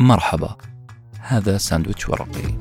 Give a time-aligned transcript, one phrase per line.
[0.00, 0.56] مرحبا.
[1.20, 2.58] هذا ساندويتش ورقي.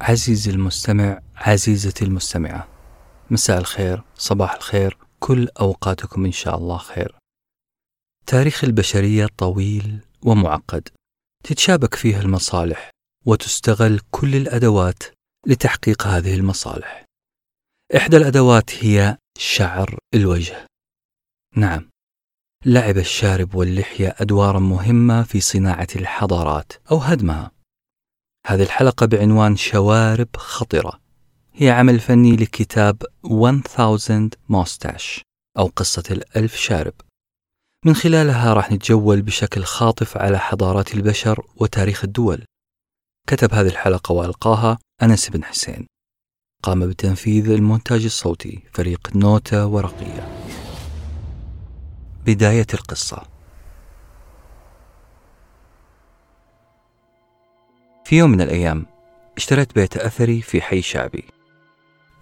[0.00, 2.68] عزيزي المستمع عزيزتي المستمعة
[3.30, 7.16] مساء الخير صباح الخير كل أوقاتكم إن شاء الله خير.
[8.26, 10.88] تاريخ البشرية طويل ومعقد
[11.44, 12.90] تتشابك فيه المصالح
[13.26, 15.02] وتستغل كل الأدوات
[15.46, 17.04] لتحقيق هذه المصالح.
[17.96, 20.66] إحدى الأدوات هي شعر الوجه.
[21.56, 21.90] نعم.
[22.64, 27.50] لعب الشارب واللحية أدوارا مهمة في صناعة الحضارات أو هدمها.
[28.46, 31.00] هذه الحلقة بعنوان شوارب خطرة.
[31.52, 33.80] هي عمل فني لكتاب 1000
[34.48, 35.22] موستاش
[35.58, 36.94] أو قصة الألف شارب.
[37.84, 42.44] من خلالها راح نتجول بشكل خاطف على حضارات البشر وتاريخ الدول.
[43.28, 45.86] كتب هذه الحلقة وألقاها أنس بن حسين.
[46.62, 50.35] قام بتنفيذ المونتاج الصوتي فريق نوتة ورقية.
[52.26, 53.22] بداية القصة.
[58.04, 58.86] في يوم من الأيام
[59.36, 61.24] اشتريت بيت أثري في حي شعبي.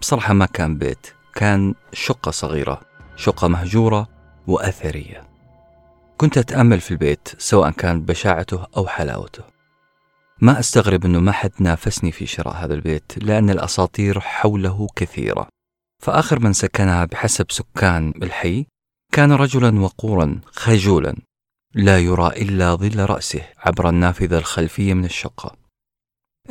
[0.01, 2.81] بصراحة ما كان بيت كان شقة صغيرة
[3.15, 4.07] شقة مهجورة
[4.47, 5.27] وأثرية.
[6.17, 9.43] كنت أتأمل في البيت سواء كان بشاعته أو حلاوته.
[10.41, 15.47] ما أستغرب أنه ما حد نافسني في شراء هذا البيت لأن الأساطير حوله كثيرة.
[16.03, 18.65] فآخر من سكنها بحسب سكان الحي
[19.15, 21.15] كان رجلا وقورا خجولا
[21.73, 25.55] لا يرى إلا ظل رأسه عبر النافذة الخلفية من الشقة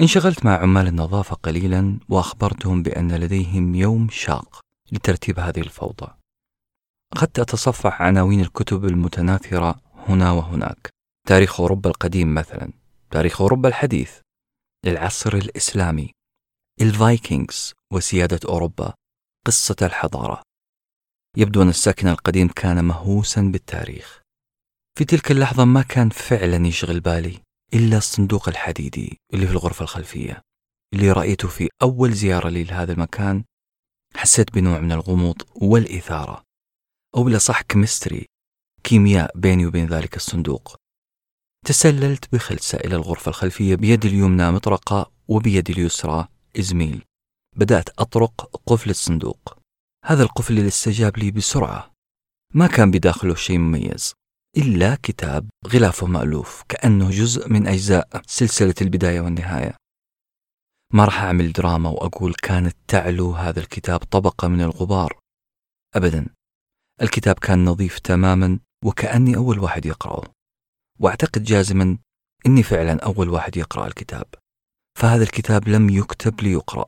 [0.01, 4.61] انشغلت مع عمال النظافة قليلا وأخبرتهم بأن لديهم يوم شاق
[4.93, 6.13] لترتيب هذه الفوضى.
[7.13, 10.91] أخذت أتصفح عناوين الكتب المتناثرة هنا وهناك.
[11.29, 12.73] تاريخ أوروبا القديم مثلا
[13.11, 14.21] تاريخ أوروبا الحديث
[14.87, 16.11] العصر الإسلامي
[16.81, 18.95] الفايكنجز وسيادة أوروبا
[19.47, 20.43] قصة الحضارة.
[21.37, 24.23] يبدو أن الساكن القديم كان مهووسا بالتاريخ.
[24.99, 27.41] في تلك اللحظة ما كان فعلا يشغل بالي
[27.75, 30.41] إلا الصندوق الحديدي اللي في الغرفة الخلفية
[30.95, 33.45] اللي رأيته في أول زيارة لي لهذا المكان.
[34.17, 36.43] حسيت بنوع من الغموض والإثارة
[37.17, 38.27] أو بالأصح كمستري
[38.85, 40.77] كيمياء بيني وبين ذلك الصندوق.
[41.67, 46.29] تسللت بخلسة إلى الغرفة الخلفية بيدي اليمنى مطرقة وبيدي اليسرى
[46.59, 47.05] إزميل.
[47.57, 49.64] بدأت أطرق قفل الصندوق.
[50.07, 51.93] هذا القفل اللي استجاب لي بسرعة.
[52.55, 54.15] ما كان بداخله شيء مميز
[54.57, 59.77] إلا كتاب غلافه مألوف كأنه جزء من أجزاء سلسلة البداية والنهاية.
[60.93, 65.19] ما راح أعمل دراما وأقول كانت تعلو هذا الكتاب طبقة من الغبار.
[65.95, 66.27] أبدا
[67.03, 70.25] الكتاب كان نظيف تماما وكأني أول واحد يقرأه.
[71.01, 71.99] وأعتقد جازما
[72.47, 74.27] إني فعلا أول واحد يقرأ الكتاب.
[74.99, 76.87] فهذا الكتاب لم يكتب ليقرأ.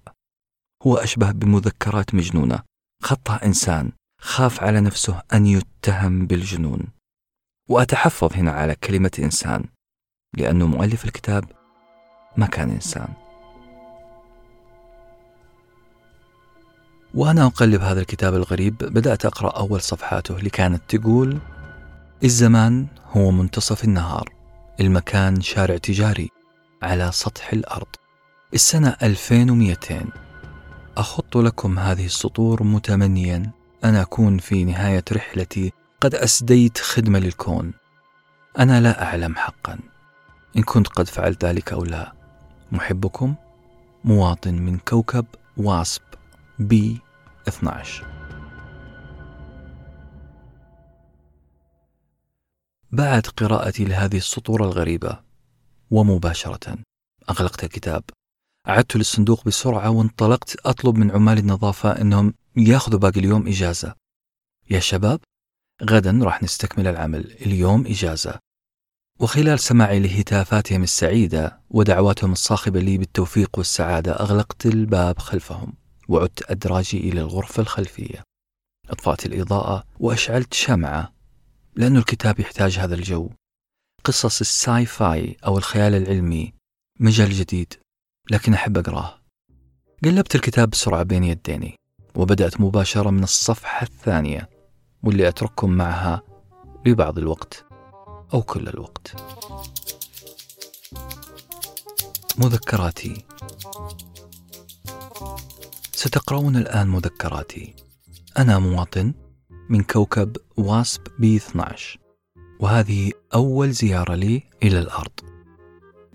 [0.86, 2.75] هو أشبه بمذكرات مجنونة.
[3.02, 6.80] خطها إنسان خاف على نفسه أن يتهم بالجنون.
[7.68, 9.64] وأتحفظ هنا على كلمة إنسان
[10.36, 11.44] لأنه مؤلف الكتاب
[12.36, 13.08] ما كان إنسان.
[17.14, 21.38] وأنا أقلب هذا الكتاب الغريب بدأت أقرأ أول صفحاته اللي كانت تقول
[22.24, 24.32] الزمان هو منتصف النهار
[24.80, 26.30] المكان شارع تجاري
[26.82, 27.86] على سطح الأرض.
[28.54, 30.25] السنة 2200
[30.96, 33.50] أخط لكم هذه السطور متمنيا.
[33.84, 35.72] أن أكون في نهاية رحلتي.
[36.00, 37.72] قد أسديت خدمة للكون.
[38.58, 39.78] أنا لا أعلم حقا.
[40.56, 42.12] إن كنت قد فعلت ذلك أو لا.
[42.72, 43.34] محبكم
[44.04, 46.02] مواطن من كوكب واسب
[46.58, 47.00] بي
[47.48, 48.06] 12
[52.92, 55.20] بعد قراءتي لهذه السطور الغريبة
[55.90, 56.78] ومباشرة
[57.30, 58.02] أغلقت الكتاب.
[58.66, 63.94] عدت للصندوق بسرعة وانطلقت أطلب من عمال النظافة أنهم ياخذوا باقي اليوم إجازة.
[64.70, 65.20] يا شباب
[65.82, 67.32] غدا راح نستكمل العمل.
[67.32, 68.38] اليوم إجازة.
[69.20, 75.72] وخلال سماعي لهتافاتهم السعيدة ودعواتهم الصاخبة لي بالتوفيق والسعادة أغلقت الباب خلفهم
[76.08, 78.22] وعدت أدراجي إلى الغرفة الخلفية.
[78.90, 81.12] أطفأت الإضاءة وأشعلت شمعة
[81.74, 83.30] لأن الكتاب يحتاج هذا الجو.
[84.04, 86.52] قصص الساي فاي أو الخيال العلمي
[87.00, 87.85] مجال جديد.
[88.30, 89.14] لكن أحب أقرأه.
[90.04, 91.78] قلبت الكتاب بسرعة بين يديني
[92.14, 94.50] وبدأت مباشرة من الصفحة الثانية
[95.02, 96.22] واللي أترككم معها
[96.86, 97.64] لبعض الوقت
[98.34, 99.14] أو كل الوقت.
[102.38, 103.24] مذكراتي.
[105.92, 107.74] ستقرؤون الآن مذكراتي.
[108.38, 109.14] أنا مواطن
[109.68, 111.98] من كوكب واسب بي 12
[112.60, 115.20] وهذه أول زيارة لي إلى الأرض.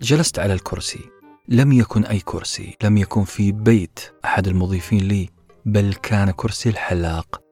[0.00, 1.11] جلست على الكرسي.
[1.48, 5.28] لم يكن أي كرسي لم يكن في بيت أحد المضيفين لي
[5.66, 7.42] بل كان كرسي الحلاق.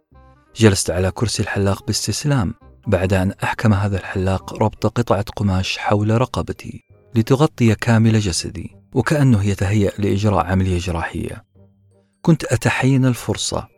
[0.57, 2.55] جلست على كرسي الحلاق باستسلام
[2.87, 6.85] بعد أن أحكم هذا الحلاق ربط قطعة قماش حول رقبتي
[7.15, 11.45] لتغطي كامل جسدي وكأنه يتهيأ لإجراء عملية جراحية
[12.23, 13.69] كنت أتحين الفرصة.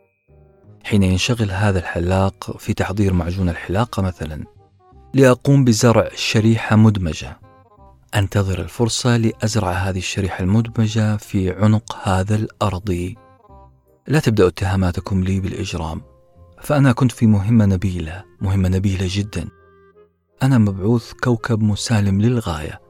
[0.83, 4.43] حين ينشغل هذا الحلاق في تحضير معجون الحلاقة مثلا
[5.13, 7.39] لأقوم بزرع شريحة مدمجة.
[8.15, 13.17] أنتظر الفرصة لأزرع هذه الشريحة المدمجة في عنق هذا الأرضي
[14.07, 16.01] لا تبدأ اتهاماتكم لي بالإجرام
[16.61, 19.49] فأنا كنت في مهمة نبيلة مهمة نبيلة جدا.
[20.43, 22.81] أنا مبعوث كوكب مسالم للغاية.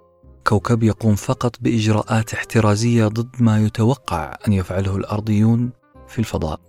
[0.47, 5.71] كوكب يقوم فقط بإجراءات احترازية ضد ما يتوقع أن يفعله الأرضيون
[6.07, 6.59] في الفضاء.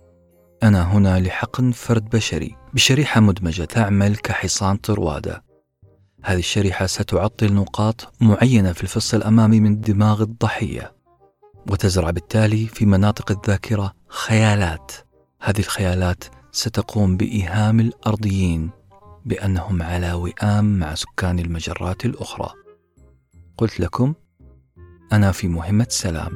[0.63, 5.44] أنا هنا لحقن فرد بشري بشريحة مدمجة تعمل كحصان طروادة.
[6.25, 10.93] هذه الشريحة ستعطل نقاط معينة في الفص الأمامي من دماغ الضحية
[11.71, 14.91] وتزرع بالتالي في مناطق الذاكرة خيالات.
[15.41, 18.69] هذه الخيالات ستقوم بإيهام الأرضيين
[19.25, 22.49] بأنهم على وئام مع سكان المجرات الأخرى.
[23.57, 24.13] قلت لكم
[25.13, 26.31] أنا في مهمة سلام.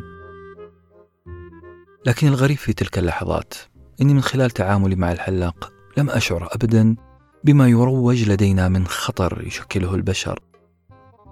[2.06, 3.54] لكن الغريب في تلك اللحظات
[4.02, 6.96] إني من خلال تعاملي مع الحلاق لم أشعر أبدا
[7.44, 10.40] بما يروج لدينا من خطر يشكله البشر.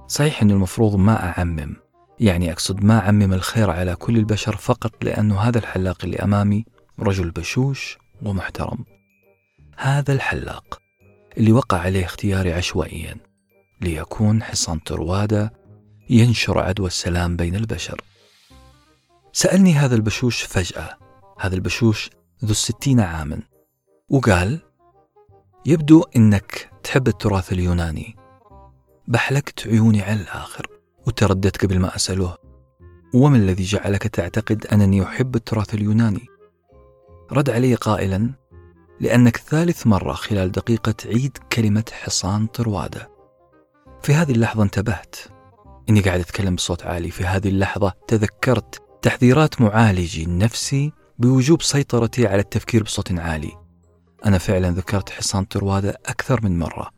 [0.08, 1.76] صحيح أن المفروض ما أعمم
[2.20, 6.66] يعني أقصد ما أعمم الخير على كل البشر فقط لأن هذا الحلاق اللي أمامي
[7.00, 8.86] رجل بشوش ومحترم.
[9.78, 10.82] هذا الحلاق
[11.38, 13.16] اللي وقع عليه اختياري عشوائيا
[13.82, 15.54] ليكون حصان طروادة
[16.10, 18.02] ينشر عدوى السلام بين البشر.
[19.34, 20.98] سألني هذا البشوش فجأة
[21.40, 22.10] هذا البشوش
[22.46, 23.42] ذو الستين عاما
[24.10, 24.60] وقال
[25.68, 28.16] يبدو أنك تحب التراث اليوناني.
[29.08, 30.68] بحلقت عيوني على الآخر
[31.08, 32.38] وترددت قبل ما أسأله
[33.14, 36.26] وما الذي جعلك تعتقد أنني أحب التراث اليوناني؟
[37.32, 38.30] رد علي قائلا
[39.00, 43.10] لأنك ثالث مرة خلال دقيقة تعيد كلمة حصان طروادة
[44.02, 45.16] في هذه اللحظة انتبهت.
[45.90, 47.12] إني قاعد أتكلم بصوت عالي.
[47.12, 53.67] في هذه اللحظة تذكرت تحذيرات معالجي النفسي بوجوب سيطرتي على التفكير بصوت عالي.
[54.26, 56.92] أنا فعلا ذكرت حصان طروادة أكثر من مرة.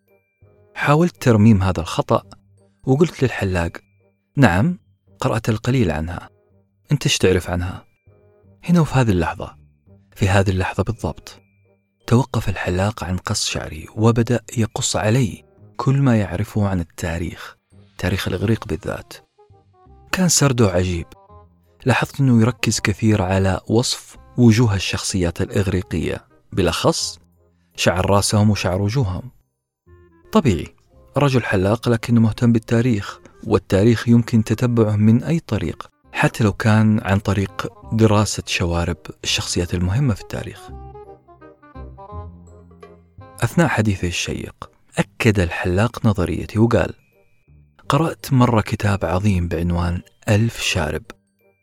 [0.75, 2.23] حاولت ترميم هذا الخطأ
[2.83, 3.71] وقلت للحلاق
[4.35, 4.79] نعم
[5.19, 6.29] قرأت القليل عنها.
[6.91, 7.85] أنت إيش تعرف عنها؟
[8.63, 9.55] هنا وفي هذه اللحظة
[10.15, 11.41] في هذه اللحظة بالضبط
[12.07, 15.43] توقف الحلاق عن قص شعري وبدأ يقص علي
[15.77, 17.59] كل ما يعرفه عن التاريخ
[17.99, 19.13] تاريخ الإغريق بالذات.
[20.11, 21.05] كان سرده عجيب.
[21.85, 26.28] لاحظت أنه يركز كثير على وصف وجوه الشخصيات الإغريقية.
[26.51, 27.19] بالأخص
[27.75, 29.31] شعر راسهم وشعر وجوههم.
[30.31, 30.75] طبيعي
[31.17, 37.19] رجل حلاق لكنه مهتم بالتاريخ والتاريخ يمكن تتبعه من أي طريق حتى لو كان عن
[37.19, 40.69] طريق دراسة شوارب الشخصيات المهمة في التاريخ.
[43.43, 46.93] أثناء حديثه الشيق أكد الحلاق نظريتي وقال
[47.89, 51.03] قرأت مرة كتاب عظيم بعنوان ألف شارب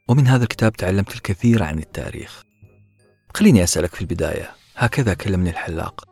[0.09, 2.43] ومن هذا الكتاب تعلمت الكثير عن التاريخ.
[3.35, 6.05] خليني أسألك في البداية هكذا كلمني الحلاق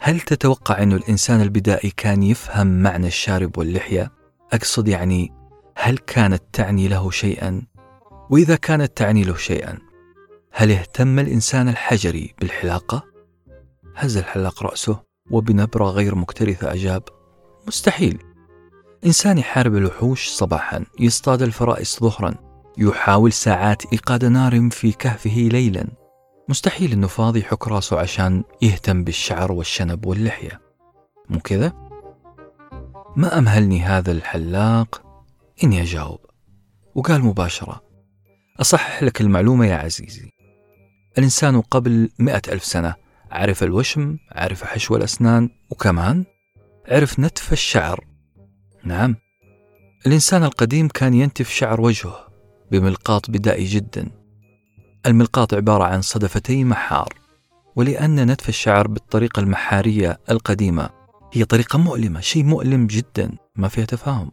[0.00, 4.12] هل تتوقع أن الإنسان البدائي كان يفهم معنى الشارب واللحية؟
[4.52, 5.32] أقصد يعني
[5.76, 7.62] هل كانت تعني له شيئا؟
[8.30, 9.78] وإذا كانت تعني له شيئا
[10.52, 13.04] هل اهتم الإنسان الحجري بالحلاقة؟
[13.96, 17.02] هز الحلاق رأسه وبنبرة غير مكترثة أجاب
[17.66, 18.18] مستحيل
[19.06, 22.34] إنسان يحارب الوحوش صباحا يصطاد الفرائس ظهرا
[22.78, 25.99] يحاول ساعات إيقاد نار في كهفه ليلا
[26.50, 30.60] مستحيل إنه فاضي يحك راسه عشان يهتم بالشعر والشنب واللحية.
[31.28, 31.72] مو كذا؟
[33.16, 35.02] ما أمهلني هذا الحلاق.
[35.64, 36.18] إني أجاوب.
[36.94, 37.80] وقال مباشرة
[38.60, 40.32] أصحح لك المعلومة يا عزيزي.
[41.18, 42.94] الإنسان قبل مئة ألف سنة
[43.30, 46.24] عرف الوشم عرف حشو الأسنان وكمان
[46.88, 48.06] عرف نتف الشعر.
[48.84, 49.16] نعم.
[50.06, 52.28] الإنسان القديم كان ينتف شعر وجهه
[52.70, 54.19] بملقاط بدائي جدا.
[55.06, 57.14] الملقاط عبارة عن صدفتي محار
[57.76, 60.90] ولأن نتف الشعر بالطريقة المحارية القديمة
[61.32, 64.30] هي طريقة مؤلمة شيء مؤلم جدا ما فيها تفاهم.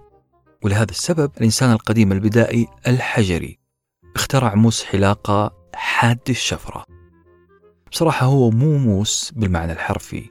[0.63, 3.59] ولهذا السبب الإنسان القديم البدائي الحجري
[4.15, 6.85] اخترع موس حلاقة حاد الشفرة.
[7.91, 10.29] بصراحة هو مو موس بالمعنى الحرفي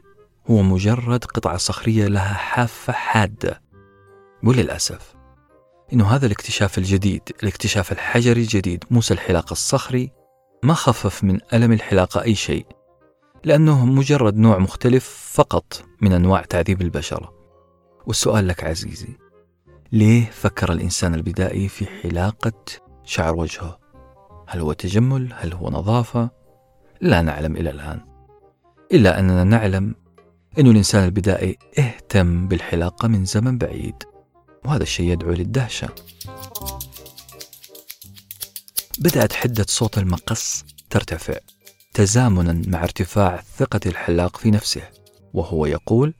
[0.51, 3.63] هو مجرد قطعة صخرية لها حافة حادة.
[4.45, 5.15] وللأسف
[5.93, 10.11] إنه هذا الاكتشاف الجديد الاكتشاف الحجري الجديد موس الحلاقة الصخري
[10.63, 12.67] ما خفف من ألم الحلاقة أي شيء
[13.45, 17.33] لأنه مجرد نوع مختلف فقط من أنواع تعذيب البشر
[18.07, 19.19] والسؤال لك عزيزي
[19.93, 22.53] ليه فكر الإنسان البدائي في حلاقة
[23.05, 23.79] شعر وجهه؟
[24.49, 26.31] هل هو تجمل؟ هل هو نظافة؟
[27.01, 28.01] لا نعلم إلى الآن
[28.93, 29.95] إلا أننا نعلم
[30.59, 34.03] أن الإنسان البدائي اهتم بالحلاقة من زمن بعيد
[34.65, 35.89] وهذا الشيء يدعو للدهشة
[38.99, 41.39] بدأت حدة صوت المقص ترتفع
[41.95, 44.83] تزامنا مع ارتفاع ثقة الحلاق في نفسه
[45.35, 46.15] وهو يقول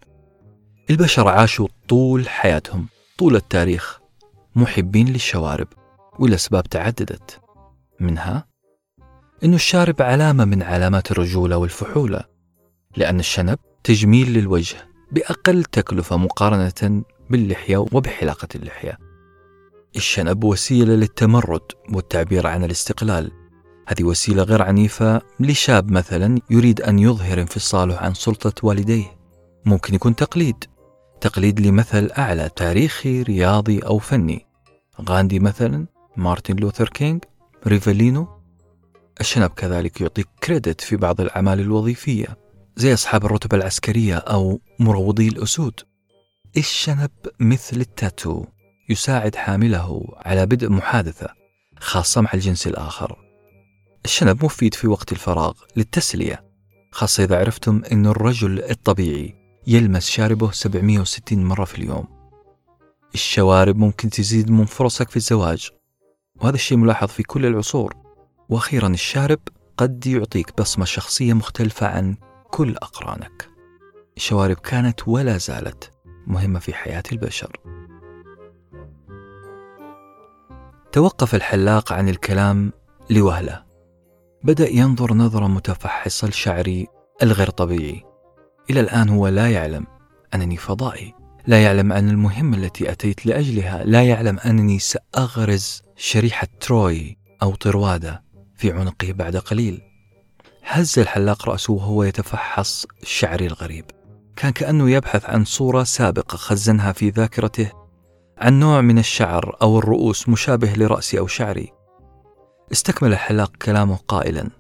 [0.91, 4.01] البشر عاشوا طول حياتهم طول التاريخ
[4.57, 5.69] محبين للشوارب
[6.19, 7.41] والأسباب تعددت.
[8.01, 8.47] منها
[9.45, 12.25] أن الشارب علامة من علامات الرجولة والفحولة
[12.97, 14.77] لأن الشنب تجميل للوجه
[15.13, 18.99] بأقل تكلفة مقارنة باللحية وبحلاقة اللحية.
[19.97, 23.33] الشنب وسيلة للتمرد والتعبير عن الاستقلال.
[23.89, 29.19] هذه وسيلة غير عنيفة لشاب مثلا يريد أن يظهر انفصاله عن سلطة والديه.
[29.65, 30.65] ممكن يكون تقليد.
[31.21, 34.47] تقليد لمثل أعلى تاريخي رياضي أو فني.
[35.09, 35.87] غاندي مثلا
[36.17, 37.25] مارتن لوثر كينج
[37.67, 38.29] ريفالينو
[39.21, 42.27] الشنب كذلك يعطيك credit في بعض الأعمال الوظيفية
[42.77, 45.81] زي أصحاب الرتب العسكرية أو مروضي الأسود.
[46.57, 47.11] الشنب
[47.41, 48.45] مثل التاتو.
[48.89, 51.29] يساعد حامله على بدء محادثة
[51.79, 53.17] خاصة مع الجنس الآخر.
[54.05, 56.45] الشنب مفيد في وقت الفراغ للتسلية
[56.93, 59.35] خاصة إذا عرفتم أن الرجل الطبيعي
[59.67, 62.07] يلمس شاربه 760 مرة في اليوم.
[63.15, 65.71] الشوارب ممكن تزيد من فرصك في الزواج
[66.41, 67.95] وهذا الشيء ملاحظ في كل العصور.
[68.49, 69.39] وأخيرا الشارب
[69.77, 72.17] قد يعطيك بصمة شخصية مختلفة عن
[72.51, 73.49] كل أقرانك.
[74.17, 75.91] الشوارب كانت ولا زالت
[76.27, 77.61] مهمة في حياة البشر.
[80.97, 82.73] توقف الحلاق عن الكلام
[83.11, 83.63] لوهلة.
[84.43, 86.87] بدأ ينظر نظرة متفحصة لشعري
[87.23, 88.03] الغير طبيعي.
[88.71, 89.87] إلى الآن هو لا يعلم
[90.35, 91.15] أنني فضائي.
[91.47, 98.23] لا يعلم أن المهمة التي أتيت لأجلها لا يعلم أنني سأغرز شريحة تروي أو طروادة
[98.55, 99.83] في عنقه بعد قليل.
[100.65, 103.85] هز الحلاق رأسه وهو يتفحص شعري الغريب.
[104.37, 107.86] كان كأنه يبحث عن صورة سابقة خزنها في ذاكرته
[108.39, 111.73] عن نوع من الشعر أو الرؤوس مشابه لرأسي أو شعري.
[112.73, 114.51] استكمل الحلاق كلامه قائلا.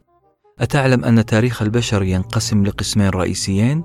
[0.59, 3.85] أتعلم أن تاريخ البشر ينقسم لقسمين رئيسيين؟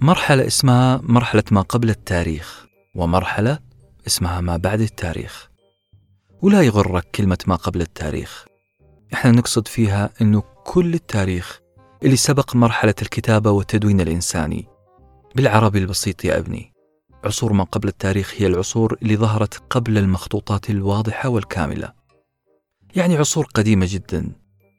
[0.00, 3.58] مرحلة اسمها مرحلة ما قبل التاريخ ومرحلة
[4.06, 5.50] اسمها ما بعد التاريخ.
[6.42, 8.44] ولا يغرك كلمة ما قبل التاريخ.
[9.14, 11.60] إحنا نقصد فيها إنه كل التاريخ
[12.02, 14.66] اللي سبق مرحلة الكتابة والتدوين الإنساني.
[15.34, 16.71] بالعربي البسيط يا ابني.
[17.24, 21.92] عصور ما قبل التاريخ هي العصور اللي ظهرت قبل المخطوطات الواضحة والكاملة.
[22.96, 24.32] يعني عصور قديمة جدا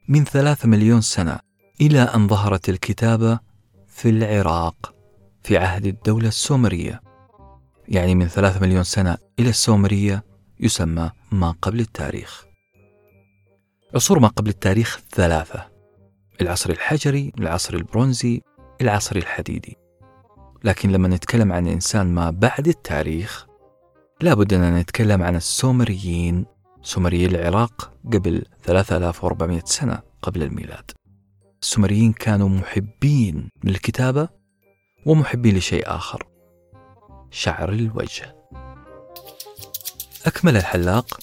[0.08, 1.40] من ثلاثة مليون سنة
[1.82, 3.40] إلى أن ظهرت الكتابة
[3.88, 4.96] في العراق
[5.44, 7.02] في عهد الدولة السومرية.
[7.88, 10.24] يعني من ثلاثة مليون سنة إلى السومرية
[10.60, 12.46] يسمى ما قبل التاريخ.
[13.96, 15.68] عصور ما قبل التاريخ ثلاثة
[16.42, 18.42] العصر الحجري العصر البرونزي
[18.82, 19.83] العصر الحديدي.
[20.64, 23.48] لكن لما نتكلم عن إنسان ما بعد التاريخ
[24.22, 26.46] لابد أن نتكلم عن السومريين
[26.84, 30.92] سومريي العراق قبل 3400 سنة قبل الميلاد.
[31.62, 34.30] السومريين كانوا محبين للكتابة
[35.06, 36.28] ومحبين لشيء آخر
[37.32, 38.36] شعر الوجه.
[40.26, 41.20] أكمل الحلاق.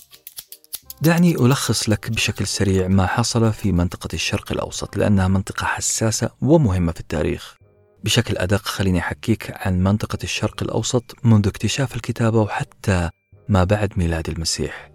[1.02, 6.92] دعني ألخص لك بشكل سريع ما حصل في منطقة الشرق الأوسط لأنها منطقة حساسة ومهمة
[6.92, 7.59] في التاريخ.
[8.04, 13.10] بشكل أدق خليني أحكيك عن منطقة الشرق الأوسط منذ اكتشاف الكتابة وحتى
[13.48, 14.90] ما بعد ميلاد المسيح.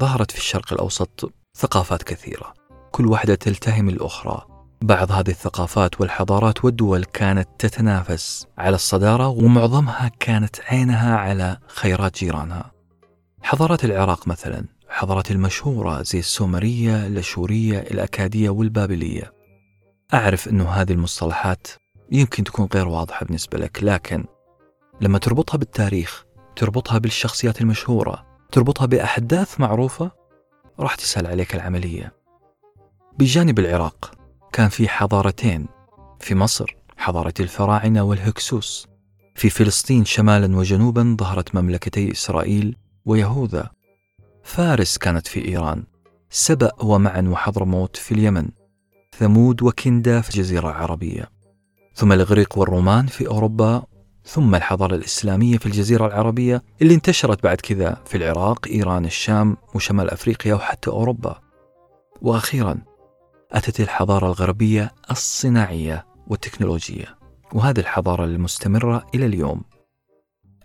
[0.00, 2.54] ظهرت في الشرق الأوسط ثقافات كثيرة.
[2.92, 4.46] كل واحدة تلتهم الأخرى.
[4.82, 12.72] بعض هذه الثقافات والحضارات والدول كانت تتنافس على الصدارة ومعظمها كانت عينها على خيرات جيرانها.
[13.42, 19.32] حضارات العراق مثلا الحضارات المشهورة زي السومرية الأشورية الأكادية والبابلية.
[20.14, 21.66] أعرف أنه هذه المصطلحات
[22.12, 24.24] يمكن تكون غير واضحة بالنسبة لك لكن
[25.00, 26.24] لما تربطها بالتاريخ
[26.56, 30.10] تربطها بالشخصيات المشهورة تربطها بأحداث معروفة
[30.80, 32.12] راح تسهل عليك العملية.
[33.18, 34.14] بجانب العراق
[34.52, 35.66] كان في حضارتين
[36.20, 38.86] في مصر حضارة الفراعنة والهكسوس
[39.34, 43.70] في فلسطين شمالا وجنوبا ظهرت مملكتي إسرائيل ويهوذا.
[44.42, 45.84] فارس كانت في إيران
[46.30, 48.48] سبأ ومعن وحضرموت في اليمن
[49.18, 51.37] ثمود وكندا في الجزيرة العربية.
[51.98, 53.82] ثم الإغريق والرومان في أوروبا
[54.24, 60.10] ثم الحضارة الإسلامية في الجزيرة العربية اللي انتشرت بعد كذا في العراق إيران الشام وشمال
[60.10, 61.40] أفريقيا وحتى أوروبا.
[62.22, 62.78] وأخيرا
[63.52, 67.18] أتت الحضارة الغربية الصناعية والتكنولوجية
[67.52, 69.62] وهذه الحضارة المستمرة إلى اليوم.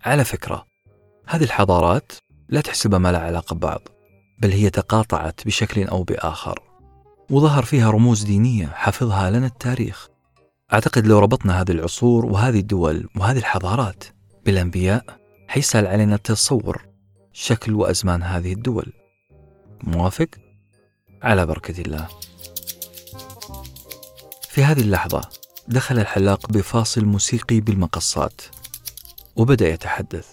[0.04, 0.64] على فكرة
[1.26, 2.12] هذه الحضارات
[2.48, 3.80] لا تحسبها ما لها علاقة ببعض
[4.42, 6.62] بل هي تقاطعت بشكل أو بآخر
[7.30, 10.13] وظهر فيها رموز دينية حفظها لنا التاريخ.
[10.72, 14.04] أعتقد لو ربطنا هذه العصور وهذه الدول وهذه الحضارات
[14.46, 15.04] بالأنبياء
[15.48, 16.82] حيسهل علينا تصور
[17.32, 18.92] شكل وأزمان هذه الدول.
[19.82, 20.28] موافق؟
[21.22, 22.08] على بركة الله.
[24.48, 25.28] في هذه اللحظة
[25.68, 28.40] دخل الحلاق بفاصل موسيقي بالمقصات
[29.36, 30.28] وبدأ يتحدث.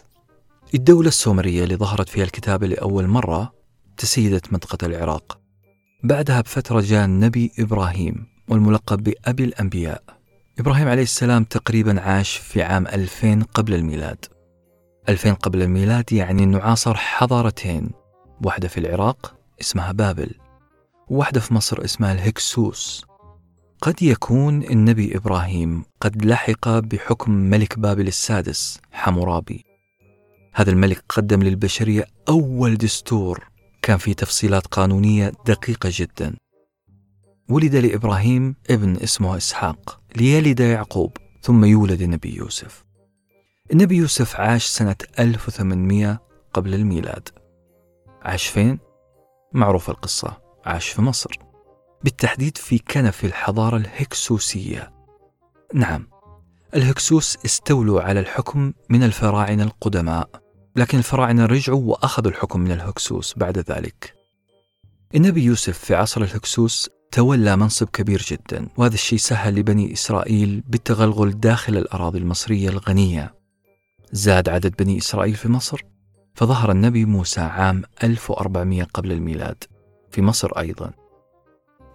[0.74, 3.54] الدولة السومرية اللي ظهرت فيها الكتابة لأول مرة
[3.98, 5.40] تسيدت منطقة العراق.
[6.04, 10.21] بعدها بفترة جاء النبي إبراهيم والملقب بأبي الأنبياء.
[10.60, 14.26] إبراهيم عليه السلام تقريبا عاش في عام 2000 قبل الميلاد.
[15.10, 17.90] 2000 قبل الميلاد يعني أنه عاصر حضارتين
[18.46, 20.32] واحدة في العراق اسمها بابل
[21.08, 23.06] وواحدة في مصر اسمها الهكسوس.
[23.82, 29.66] قد يكون النبي إبراهيم قد لحق بحكم ملك بابل السادس حمورابي.
[30.54, 33.48] هذا الملك قدم للبشرية أول دستور
[33.82, 36.36] كان فيه تفصيلات قانونية دقيقة جدا.
[37.52, 42.86] ولد لإبراهيم ابن اسمه إسحاق ليلد يعقوب ثم يولد النبي يوسف.
[43.72, 46.20] النبي يوسف عاش سنة 1800
[46.54, 47.30] قبل الميلاد.
[48.22, 48.80] عاش فين؟
[49.54, 51.32] معروف القصة عاش في مصر.
[52.04, 54.94] بالتحديد في كنف الحضارة الهكسوسية.
[55.74, 56.08] نعم
[56.76, 60.30] الهكسوس استولوا على الحكم من الفراعنة القدماء
[60.76, 64.16] لكن الفراعنة رجعوا وأخذوا الحكم من الهكسوس بعد ذلك.
[65.16, 71.40] النبي يوسف في عصر الهكسوس تولى منصب كبير جدا وهذا الشيء سهل لبني إسرائيل بالتغلغل
[71.40, 73.36] داخل الأراضي المصرية الغنية.
[74.12, 75.82] زاد عدد بني إسرائيل في مصر؟
[76.36, 79.64] فظهر النبي موسى عام 1400 قبل الميلاد
[80.12, 80.92] في مصر أيضا.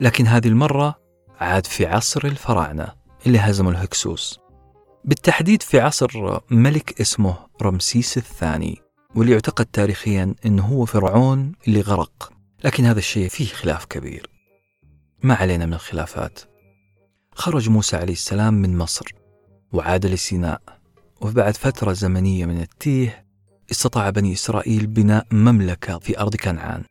[0.01, 0.95] لكن هذه المرة
[1.41, 2.89] عاد في عصر الفراعنة
[3.27, 4.39] اللي هزموا الهكسوس.
[5.05, 8.79] بالتحديد في عصر ملك اسمه رمسيس الثاني
[9.15, 12.33] واللي يعتقد تاريخيا إنه هو فرعون اللي غرق.
[12.65, 14.36] لكن هذا الشيء فيه خلاف كبير.
[15.23, 16.41] ما علينا من الخلافات.
[17.33, 19.15] خرج موسى عليه السلام من مصر
[19.73, 20.61] وعاد لسيناء
[21.21, 23.27] وبعد فترة زمنية من التيه
[23.71, 26.85] استطاع بني إسرائيل بناء مملكة في أرض كنعان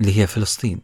[0.00, 0.80] اللي هي فلسطين.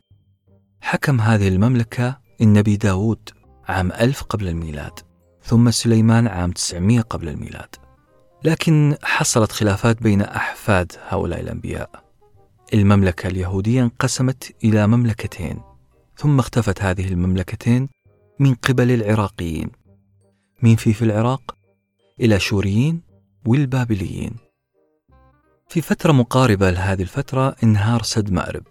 [0.80, 3.30] حكم هذه المملكة النبي داود
[3.68, 4.98] عام ألف قبل الميلاد
[5.42, 7.74] ثم سليمان عام 900 قبل الميلاد.
[8.44, 11.90] لكن حصلت خلافات بين أحفاد هؤلاء الأنبياء.
[12.74, 15.69] المملكة اليهودية انقسمت إلى مملكتين.
[16.20, 17.88] ثم اختفت هذه المملكتين
[18.38, 19.70] من قبل العراقيين
[20.62, 21.54] مين في في العراق؟
[22.20, 23.02] الأشوريين
[23.46, 24.36] والبابليين.
[25.68, 28.62] في فترة مقاربة لهذه الفترة انهار سد مأرب.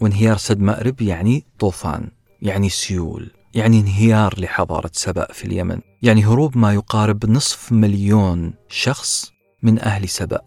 [0.00, 2.10] وانهيار سد مأرب يعني طوفان
[2.42, 9.32] يعني سيول يعني انهيار لحضارة سبأ في اليمن يعني هروب ما يقارب نصف مليون شخص
[9.62, 10.42] من أهل سبأ.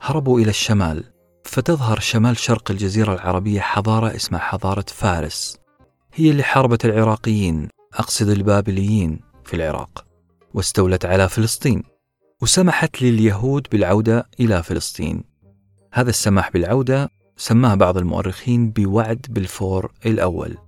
[0.00, 1.04] هربوا إلى الشمال
[1.44, 5.61] فتظهر شمال شرق الجزيرة العربية حضارة اسمها حضارة فارس.
[6.14, 10.04] هي اللي حاربت العراقيين أقصد البابليين في العراق
[10.54, 11.82] واستولت على فلسطين
[12.42, 15.24] وسمحت لليهود بالعودة إلى فلسطين.
[15.92, 20.58] هذا السماح بالعودة سماه بعض المؤرخين بوعد بالفور الأول.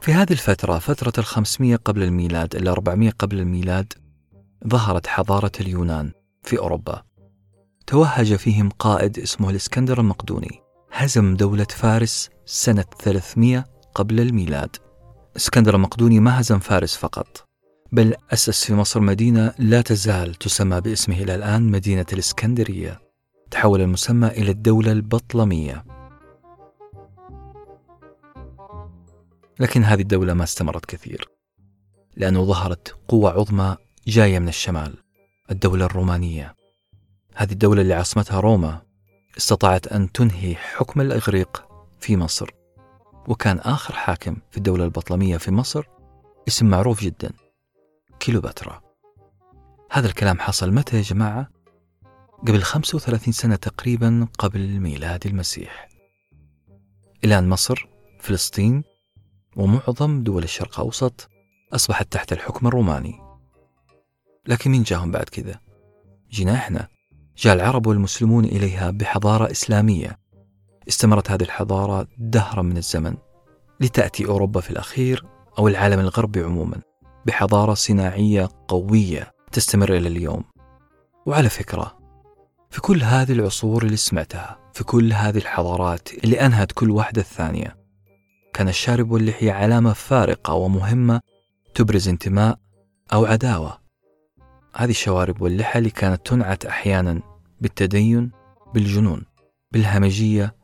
[0.00, 3.92] في هذه الفترة فترة الخمسمية قبل الميلاد إلى 400 قبل الميلاد
[4.68, 7.02] ظهرت حضارة اليونان في أوروبا.
[7.86, 10.60] توهج فيهم قائد اسمه الإسكندر المقدوني.
[10.92, 14.76] هزم دولة فارس سنة 300 قبل الميلاد.
[15.36, 17.52] إسكندر المقدوني ما هزم فارس فقط
[17.92, 23.00] بل أسس في مصر مدينة لا تزال تسمى باسمه إلى الآن مدينة الإسكندرية
[23.50, 25.84] تحول المسمى إلى الدولة البطلمية.
[29.60, 31.28] لكن هذه الدولة ما استمرت كثير
[32.16, 33.76] لأنه ظهرت قوة عظمى
[34.06, 34.94] جاية من الشمال
[35.50, 36.54] الدولة الرومانية.
[37.34, 38.82] هذه الدولة اللي عاصمتها روما
[39.36, 41.64] استطاعت أن تنهي حكم الإغريق
[42.00, 42.61] في مصر.
[43.28, 45.84] وكان آخر حاكم في الدولة البطلمية في مصر
[46.48, 47.32] اسم معروف جدا
[48.20, 48.82] كيلوباترا.
[49.90, 51.50] هذا الكلام حصل متى يا جماعة؟
[52.40, 55.88] قبل 35 سنة تقريبا قبل ميلاد المسيح.
[57.24, 57.86] الآن مصر
[58.20, 58.84] فلسطين
[59.56, 61.28] ومعظم دول الشرق الأوسط
[61.72, 63.20] أصبحت تحت الحكم الروماني.
[64.46, 65.60] لكن مين جاهم بعد كذا؟
[66.30, 66.88] جينا إحنا
[67.36, 70.21] جاء العرب والمسلمون إليها بحضارة إسلامية.
[70.88, 73.16] استمرت هذه الحضارة دهرا من الزمن
[73.80, 75.24] لتأتي أوروبا في الأخير
[75.58, 76.76] أو العالم الغربي عموما
[77.26, 80.44] بحضارة صناعية قوية تستمر إلى اليوم.
[81.26, 81.98] وعلى فكرة
[82.70, 87.76] في كل هذه العصور اللي سمعتها في كل هذه الحضارات اللي أنهت كل واحدة الثانية
[88.54, 91.20] كان الشارب واللحية علامة فارقة ومهمة
[91.74, 92.58] تبرز انتماء
[93.12, 93.78] أو عداوة.
[94.76, 97.22] هذه الشوارب واللحى اللي كانت تنعت أحيانا
[97.60, 98.30] بالتدين
[98.74, 99.22] بالجنون
[99.72, 100.54] بالهمجية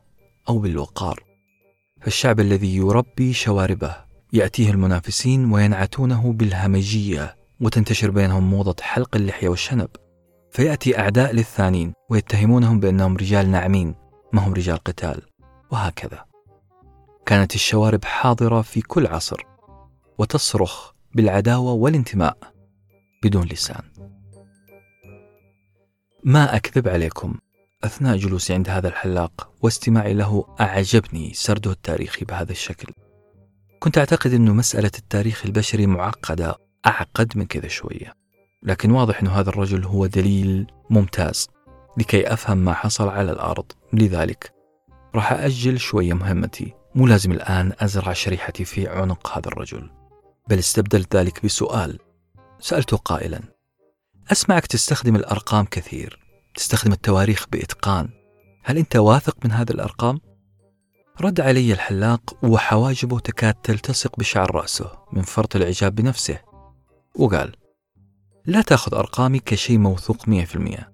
[0.49, 1.23] أو بالوقار.
[2.01, 3.95] فالشعب الذي يربي شواربه
[4.33, 9.89] يأتيه المنافسين وينعتونه بالهمجية وتنتشر بينهم موضة حلق اللحية والشنب.
[10.51, 13.95] فيأتي أعداء للثانين ويتهمونهم بأنهم رجال ناعمين
[14.33, 15.21] ما هم رجال قتال.
[15.71, 16.25] وهكذا.
[17.25, 19.43] كانت الشوارب حاضرة في كل عصر
[20.17, 22.37] وتصرخ بالعداوة والانتماء
[23.23, 23.83] بدون لسان.
[26.23, 27.35] ما أكذب عليكم
[27.83, 32.93] أثناء جلوسي عند هذا الحلاق واستماعي له أعجبني سرده التاريخي بهذا الشكل.
[33.79, 36.55] كنت أعتقد أن مسألة التاريخ البشري معقدة
[36.87, 38.13] أعقد من كذا شوية.
[38.63, 41.47] لكن واضح أن هذا الرجل هو دليل ممتاز
[41.97, 43.71] لكي أفهم ما حصل على الأرض.
[43.93, 44.53] لذلك
[45.15, 46.73] راح أجل شوية مهمتي.
[46.95, 49.89] مو لازم الآن أزرع شريحتي في عنق هذا الرجل.
[50.49, 51.99] بل استبدلت ذلك بسؤال.
[52.59, 53.41] سألته قائلا.
[54.31, 56.28] أسمعك تستخدم الأرقام كثير.
[56.55, 58.09] تستخدم التواريخ بإتقان.
[58.63, 60.19] هل أنت واثق من هذه الأرقام؟
[61.21, 66.39] رد علي الحلاق وحواجبه تكاد تلتصق بشعر رأسه من فرط الإعجاب بنفسه
[67.15, 67.55] وقال
[68.45, 70.91] لا تأخذ أرقامي كشيء موثوق 100%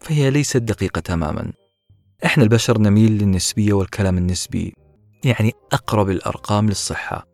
[0.00, 1.52] فهي ليست دقيقة تماما.
[2.24, 4.74] إحنا البشر نميل للنسبية والكلام النسبي
[5.24, 7.26] يعني أقرب الأرقام للصحة.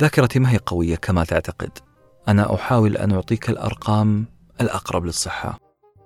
[0.00, 1.78] ذاكرتي ما هي قوية كما تعتقد.
[2.28, 4.26] أنا أحاول أن أعطيك الأرقام
[4.60, 5.58] الأقرب للصحة.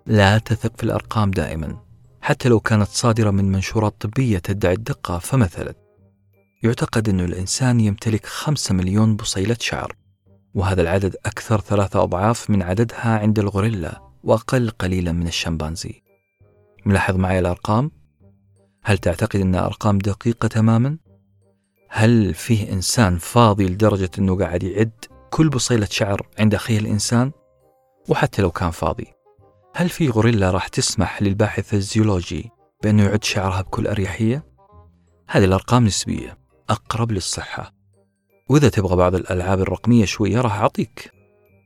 [0.07, 1.77] لا تثق في الأرقام دائما
[2.21, 5.75] حتى لو كانت صادرة من منشورات طبية تدعي الدقة فمثلا
[6.63, 9.97] يعتقد أن الإنسان يمتلك خمسة مليون بصيلة شعر
[10.55, 16.03] وهذا العدد أكثر ثلاثة أضعاف من عددها عند الغوريلا وأقل قليلا من الشمبانزي
[16.87, 17.91] ملاحظ معي الأرقام؟
[18.85, 20.99] هل تعتقد أنها أرقام دقيقة تماما؟
[21.89, 27.33] هل فيه إنسان فاضي لدرجة أنه قاعد يعد كل بصيلة شعر عند أخيه الإنسان؟
[28.09, 29.07] وحتى لو كان فاضي
[29.75, 32.51] هل في غوريلا راح تسمح للباحث الزيولوجي
[32.83, 34.45] بأنه يعد شعرها بكل أريحية؟
[35.29, 36.39] هذه الأرقام نسبية
[36.71, 37.75] أقرب للصحة.
[38.49, 41.13] وإذا تبغى بعض الألعاب الرقمية شوية راح أعطيك.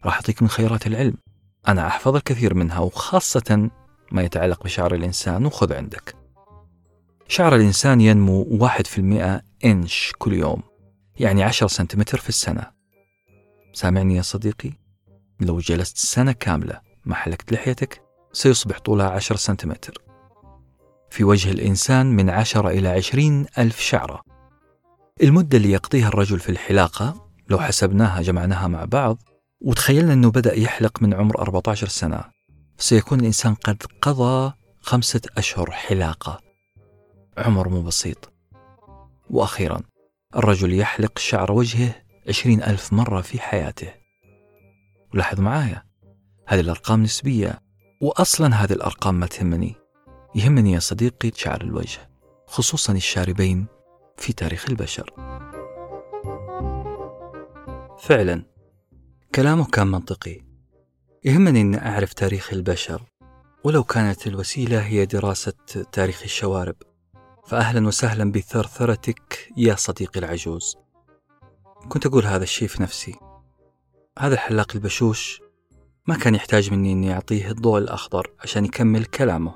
[0.05, 1.17] راح أعطيك من خيرات العلم.
[1.69, 3.71] أنا أحفظ الكثير منها وخاصة
[4.13, 6.17] ما يتعلق بشعر الإنسان وخذ عندك.
[7.29, 10.63] شعر الإنسان ينمو واحد في المئة إنش كل يوم
[11.21, 12.71] يعني عشر سنتيمتر في السنة.
[13.73, 14.73] سامعني يا صديقي؟
[15.41, 20.03] لو جلست سنة كاملة ما حلقت لحيتك سيصبح طولها عشر سنتيمتر.
[21.11, 24.23] في وجه الإنسان من عشرة إلى عشرين ألف شعرة.
[25.23, 29.23] المدة اللي يقضيها الرجل في الحلاقة لو حسبناها جمعناها مع بعض
[29.61, 32.25] وتخيلنا أنه بدأ يحلق من عمر 14 سنة
[32.79, 36.41] سيكون الإنسان قد قضى خمسة أشهر حلاقة.
[37.39, 38.33] عمر مو بسيط.
[39.31, 39.81] وأخيرا
[40.37, 41.95] الرجل يحلق شعر وجهه
[42.29, 43.95] عشرين ألف مرة في حياته.
[45.15, 45.83] ولاحظ معايا؟
[46.49, 47.63] هذه الأرقام نسبية
[48.01, 49.75] وأصلا هذه الأرقام ما تهمني.
[50.35, 52.11] يهمني يا صديقي شعر الوجه
[52.47, 53.67] خصوصا الشاربين
[54.17, 55.11] في تاريخ البشر.
[57.99, 58.45] فعلا
[59.35, 60.41] كلامه كان منطقي.
[61.25, 63.03] يهمني أن أعرف تاريخ البشر
[63.65, 65.53] ولو كانت الوسيلة هي دراسة
[65.93, 66.77] تاريخ الشوارب.
[67.47, 70.77] فأهلا وسهلا بثرثرتك يا صديقي العجوز.
[71.89, 73.15] كنت أقول هذا الشيء في نفسي.
[74.19, 75.46] هذا الحلاق البشوش
[76.07, 79.55] ما كان يحتاج مني أني أعطيه الضوء الأخضر عشان يكمل كلامه.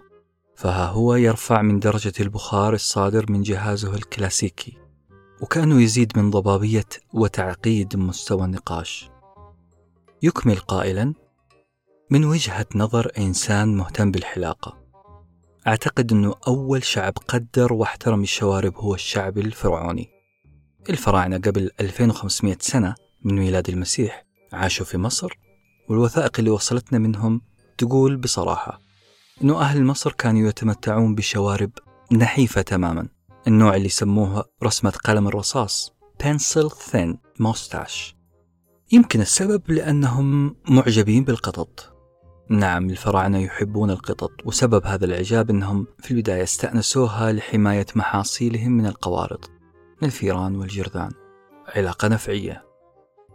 [0.57, 4.79] فها هو يرفع من درجة البخار الصادر من جهازه الكلاسيكي
[5.41, 9.11] وكأنه يزيد من ضبابية وتعقيد مستوى النقاش.
[10.23, 11.15] يكمل قائلا
[12.11, 14.81] من وجهة نظر إنسان مهتم بالحلاقة.
[15.67, 20.09] أعتقد أنه أول شعب قدر واحترم الشوارب هو الشعب الفرعوني.
[20.91, 25.39] الفراعنة قبل 2500 سنة من ميلاد المسيح عاشوا في مصر
[25.91, 27.41] والوثائق اللي وصلتنا منهم
[27.79, 28.81] تقول بصراحة
[29.43, 31.71] أنه أهل مصر كانوا يتمتعون بشوارب
[32.13, 33.09] نحيفة تماما
[33.47, 38.15] النوع اللي يسموه رسمة قلم الرصاص pencil thin mustache
[38.93, 41.97] يمكن السبب لأنهم معجبين بالقطط.
[42.51, 49.45] نعم الفراعنة يحبون القطط وسبب هذا الإعجاب أنهم في البداية استأنسوها لحماية محاصيلهم من القوارض
[50.03, 51.11] من الفيران والجرذان
[51.69, 52.70] علاقة نفعية.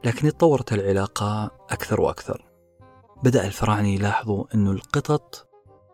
[0.06, 2.46] لكن اتطورت العلاقة أكثر وأكثر.
[3.24, 5.48] بدأ الفراعنة يلاحظوا أن القطط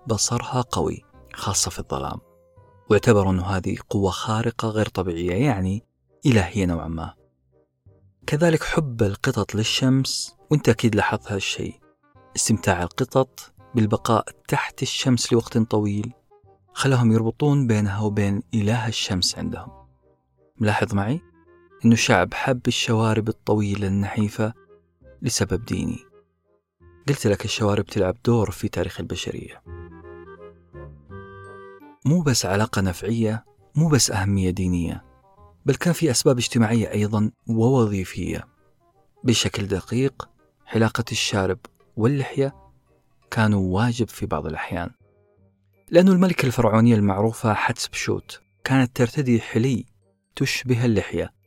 [0.07, 1.01] بصرها قوي
[1.33, 2.19] خاصة في الظلام
[2.89, 5.85] واعتبروا أن هذه قوة خارقة غير طبيعية يعني
[6.25, 7.13] إلهية نوعا ما.
[8.27, 11.79] كذلك حب القطط للشمس وأنت أكيد لاحظت هذا الشيء.
[12.35, 16.13] استمتاع القطط بالبقاء تحت الشمس لوقت طويل
[16.73, 19.71] خلاهم يربطون بينها وبين إله الشمس عندهم.
[20.57, 21.30] ملاحظ معي؟
[21.85, 24.53] أنه شعب حب الشوارب الطويلة النحيفة
[25.21, 25.99] لسبب ديني.
[27.07, 29.63] قلت لك الشوارب تلعب دور في تاريخ البشرية.
[32.05, 35.05] مو بس علاقة نفعية مو بس أهمية دينية
[35.65, 38.47] بل كان في أسباب اجتماعية أيضا ووظيفية.
[39.23, 40.29] بشكل دقيق
[40.65, 41.59] حلاقة الشارب
[41.97, 42.55] واللحية
[43.31, 44.89] كانوا واجب في بعض الأحيان.
[45.91, 49.85] لأن الملكة الفرعونية المعروفة حتسبشوت كانت ترتدي حلي
[50.35, 51.40] تشبه اللحية.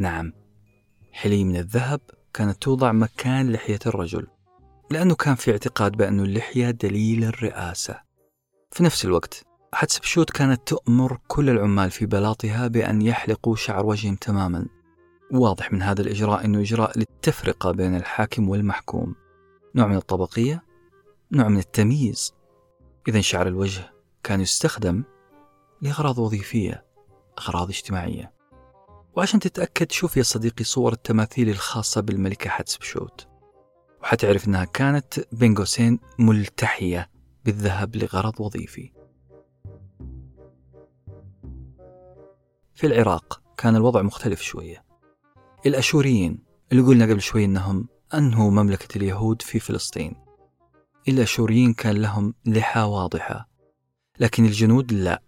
[0.00, 0.32] نعم
[1.12, 2.00] حلي من الذهب
[2.34, 4.26] كانت توضع مكان لحية الرجل
[4.90, 8.00] لأنه كان في اعتقاد بأن اللحية دليل الرئاسة.
[8.70, 14.66] في نفس الوقت حتسبشوت كانت تؤمر كل العمال في بلاطها بأن يحلقوا شعر وجههم تماما.
[15.32, 19.14] واضح من هذا الإجراء أنه إجراء للتفرقة بين الحاكم والمحكوم.
[19.74, 20.62] نوع من الطبقية
[21.32, 22.34] نوع من التمييز.
[23.08, 25.04] إذا شعر الوجه كان يستخدم
[25.82, 26.84] لأغراض وظيفية
[27.38, 28.39] أغراض اجتماعية.
[29.16, 33.28] وعشان تتأكد شوف يا صديقي صور التماثيل الخاصة بالملكة حتسبشوت.
[34.02, 37.10] وحتعرف أنها كانت بين قوسين ملتحية
[37.44, 38.92] بالذهب لغرض وظيفي.
[42.74, 44.84] في العراق كان الوضع مختلف شوية.
[45.66, 46.38] الأشوريين
[46.72, 50.16] اللي قلنا قبل شوي أنهم أنهوا مملكة اليهود في فلسطين.
[51.08, 53.48] الأشوريين كان لهم لحى واضحة
[54.20, 55.22] لكن الجنود لا.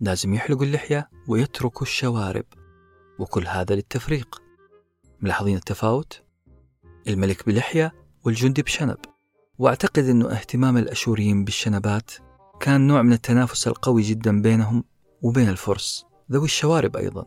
[0.00, 2.44] لازم يحلقوا اللحية ويتركوا الشوارب.
[3.18, 4.42] وكل هذا للتفريق.
[5.20, 6.22] ملاحظين التفاوت؟
[7.08, 7.92] الملك بلحية
[8.24, 8.98] والجندي بشنب.
[9.58, 12.10] وأعتقد أنه اهتمام الأشوريين بالشنبات
[12.60, 14.84] كان نوع من التنافس القوي جدا بينهم
[15.22, 17.26] وبين الفرس ذوي الشوارب أيضا.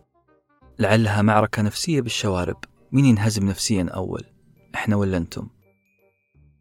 [0.80, 2.58] لعلها معركة نفسية بالشوارب.
[2.92, 4.24] مين ينهزم نفسيا أول؟
[4.76, 5.50] إحنا ولا أنتم؟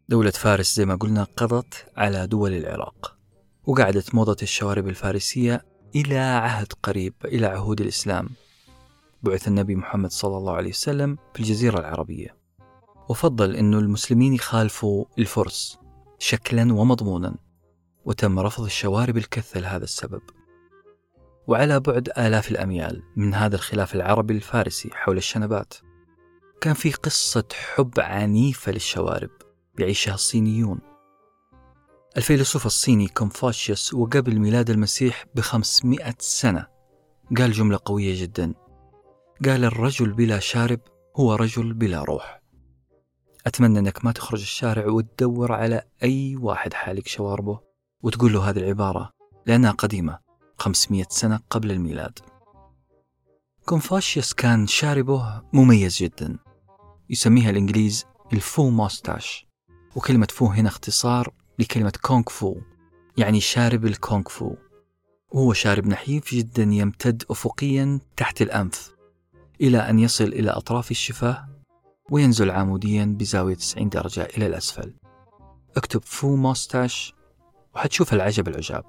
[0.09, 3.17] دولة فارس زي ما قلنا قضت على دول العراق
[3.65, 5.65] وقعدت موضة الشوارب الفارسية
[5.95, 8.29] إلى عهد قريب إلى عهود الإسلام.
[9.23, 12.37] بعث النبي محمد صلى الله عليه وسلم في الجزيرة العربية.
[13.09, 15.79] وفضل أن المسلمين يخالفوا الفرس
[16.19, 17.35] شكلا ومضمونا
[18.05, 20.21] وتم رفض الشوارب الكثة لهذا السبب.
[21.47, 25.73] وعلى بعد آلاف الأميال من هذا الخلاف العربي الفارسي حول الشنبات
[26.61, 29.29] كان في قصة حب عنيفة للشوارب
[29.79, 30.79] يعيشها الصينيون.
[32.17, 36.67] الفيلسوف الصيني كونفوشيوس وقبل ميلاد المسيح بخمسمائة سنة
[37.37, 38.53] قال جملة قوية جدا.
[39.45, 40.79] قال الرجل بلا شارب
[41.17, 42.41] هو رجل بلا روح.
[43.45, 47.59] أتمنى أنك ما تخرج الشارع وتدور على أي واحد حالق شواربه
[48.01, 49.11] وتقول له هذه العبارة
[49.45, 50.19] لأنها قديمة
[50.57, 52.19] 500 سنة قبل الميلاد.
[53.65, 56.37] كونفوشيوس كان شاربه مميز جدا.
[57.09, 59.47] يسميها الإنجليز ال Fu mustache
[59.95, 62.55] وكلمة Fu هنا اختصار لكلمة كونغ فو
[63.17, 64.55] يعني شارب الكونغ فو.
[65.31, 68.98] وهو شارب نحيف جدا يمتد أفقيا تحت الأنف.
[69.61, 71.47] إلى أن يصل إلى أطراف الشفاه
[72.11, 74.93] وينزل عموديا بزاوية 90 درجة إلى الأسفل.
[75.77, 77.13] اكتب Fu mustache
[77.75, 78.85] وحتشوف العجب العجاب.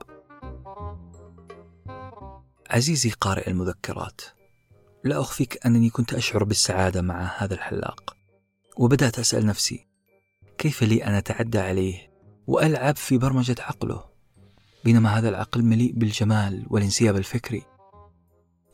[2.70, 4.20] عزيزي قارئ المذكرات
[5.04, 8.16] لا أخفيك أنني كنت أشعر بالسعادة مع هذا الحلاق.
[8.76, 9.86] وبدأت أسأل نفسي
[10.58, 12.10] كيف لي أن أتعدى عليه
[12.46, 14.04] وألعب في برمجة عقله؟
[14.84, 17.69] بينما هذا العقل مليء بالجمال والانسياب الفكري.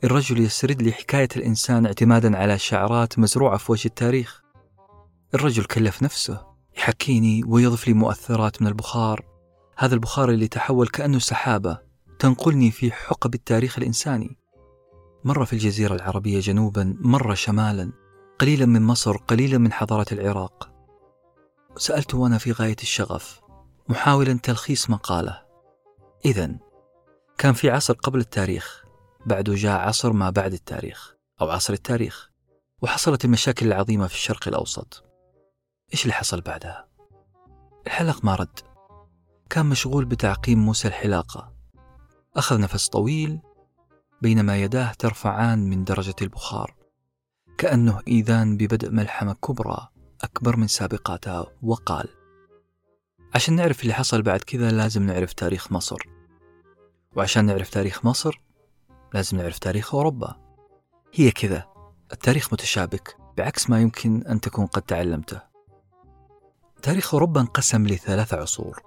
[0.03, 4.41] الرجل يسرد لي حكاية الإنسان اعتمادا على شعرات مزروعة في وجه التاريخ.
[5.33, 9.25] الرجل كلف نفسه يحكيني ويضيف لي مؤثرات من البخار.
[9.77, 11.79] هذا البخار اللي تحول كأنه سحابة
[12.19, 14.37] تنقلني في حقب التاريخ الإنساني.
[15.23, 17.91] مرة في الجزيرة العربية جنوبا مرة شمالا
[18.39, 20.69] قليلا من مصر قليلا من حضارة العراق.
[21.77, 23.41] سألته وأنا في غاية الشغف
[23.89, 25.41] محاولا تلخيص مقالة.
[26.25, 26.57] إذا
[27.37, 28.86] كان في عصر قبل التاريخ.
[29.27, 32.31] بعده جاء عصر ما بعد التاريخ أو عصر التاريخ
[32.81, 35.03] وحصلت المشاكل العظيمة في الشرق الأوسط.
[35.93, 36.87] إيش اللي حصل بعدها؟
[37.87, 38.59] الحلق ما رد.
[39.49, 41.53] كان مشغول بتعقيم موسى الحلاقة.
[42.35, 43.39] أخذ نفس طويل
[44.21, 46.75] بينما يداه ترفعان من درجة البخار.
[47.57, 49.87] كأنه إيذان ببدء ملحمة كبرى
[50.23, 52.09] أكبر من سابقاتها وقال
[53.35, 55.99] عشان نعرف اللي حصل بعد كذا لازم نعرف تاريخ مصر.
[57.15, 58.46] وعشان نعرف تاريخ مصر
[59.13, 60.35] لازم نعرف تاريخ أوروبا.
[61.13, 61.65] هي كذا.
[62.13, 65.41] التاريخ متشابك بعكس ما يمكن أن تكون قد تعلمته.
[66.81, 68.81] تاريخ أوروبا انقسم لثلاث عصور.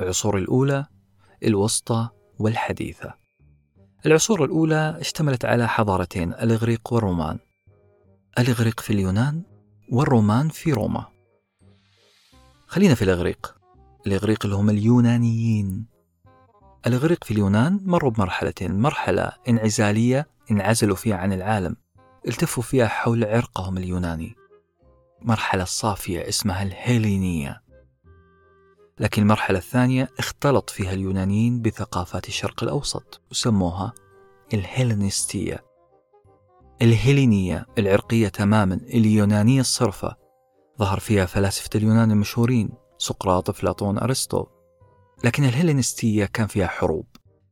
[0.00, 0.86] العصور الأولى
[1.44, 3.14] الوسطى والحديثة.
[4.06, 7.38] العصور الأولى اشتملت على حضارتين الإغريق والرومان.
[8.38, 9.42] الإغريق في اليونان
[9.92, 11.06] والرومان في روما.
[12.66, 13.56] خلينا في الإغريق.
[14.06, 15.93] الإغريق اللي هم اليونانيين.
[16.86, 18.80] الإغريق في اليونان مروا بمرحلتين.
[18.80, 21.76] مرحلة انعزالية انعزلوا فيها عن العالم
[22.28, 24.34] التفوا فيها حول عرقهم اليوناني.
[25.22, 27.62] مرحلة صافية اسمها الهيلينية.
[28.98, 33.92] لكن المرحلة الثانية اختلط فيها اليونانيين بثقافات الشرق الأوسط وسموها
[34.54, 35.64] الهيلينستية
[36.82, 40.16] الهيلينية العرقية تماما اليونانية الصرفة.
[40.78, 44.46] ظهر فيها فلاسفة اليونان المشهورين سقراط أفلاطون أرسطو.
[45.24, 47.06] لكن الهيلينستية كان فيها حروب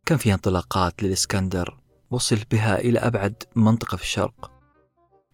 [0.07, 1.79] كان فيها انطلاقات للإسكندر
[2.11, 4.53] وصل بها إلى أبعد منطقة في الشرق.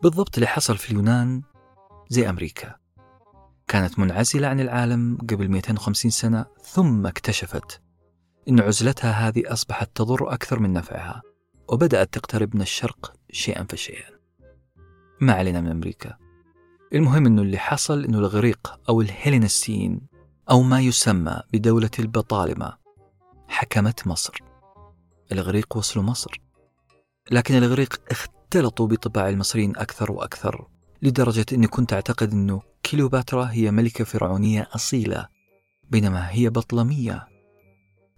[0.03, 1.43] بالضبط اللي حصل في اليونان
[2.09, 2.77] زي أمريكا.
[3.69, 7.83] كانت منعزلة عن العالم قبل 250 سنة ثم اكتشفت
[8.49, 11.23] أن عزلتها هذه أصبحت تضر أكثر من نفعها
[11.69, 14.11] وبدأت تقترب من الشرق شيئا فشيئا.
[15.21, 16.17] ما علينا من أمريكا.
[16.95, 20.08] المهم أنه اللي حصل أنه الإغريق أو الهيلينستيين
[20.51, 22.77] أو ما يسمى بدولة البطالمة
[23.49, 24.39] حكمت مصر.
[25.33, 26.41] الإغريق وصلوا مصر.
[27.31, 30.67] لكن الإغريق اختلطوا بطباع المصريين أكثر وأكثر
[31.03, 35.29] لدرجة أني كنت أعتقد أنه كليوباترا هي ملكة فرعونية أصيلة
[35.91, 37.29] بينما هي بطلمية.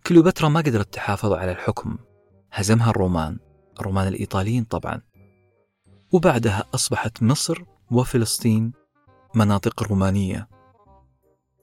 [0.06, 1.98] كليوباترا ما قدرت تحافظ على الحكم.
[2.52, 3.38] هزمها الرومان
[3.80, 5.02] الرومان الإيطاليين طبعا.
[6.12, 8.72] وبعدها أصبحت مصر وفلسطين
[9.34, 10.48] مناطق رومانية.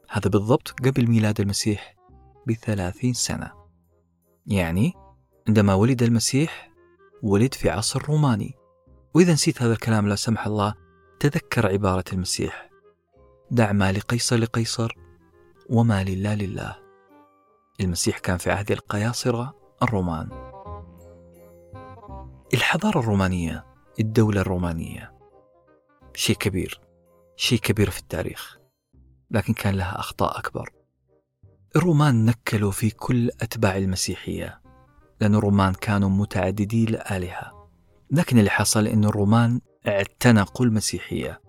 [0.09, 1.95] هذا بالضبط قبل ميلاد المسيح
[2.47, 3.51] بثلاثين سنة.
[4.45, 4.93] يعني
[5.47, 6.71] عندما ولد المسيح
[7.23, 8.53] ولد في عصر روماني.
[9.13, 10.73] وإذا نسيت هذا الكلام لا سمح الله
[11.19, 12.69] تذكر عبارة المسيح
[13.51, 14.93] دع ما لقيصر لقيصر
[15.69, 16.75] وما لله لله.
[17.81, 20.29] المسيح كان في عهد القياصرة الرومان.
[22.53, 23.65] الحضارة الرومانية
[23.99, 25.13] الدولة الرومانية
[26.13, 26.81] شيء كبير
[27.35, 28.56] شيء كبير في التاريخ.
[29.31, 30.69] لكن كان لها أخطاء أكبر.
[31.75, 34.61] الرومان نكلوا في كل أتباع المسيحية
[35.21, 37.69] لأن الرومان كانوا متعددي الآلهة
[38.11, 41.41] لكن اللي حصل أن الرومان اعتنقوا المسيحية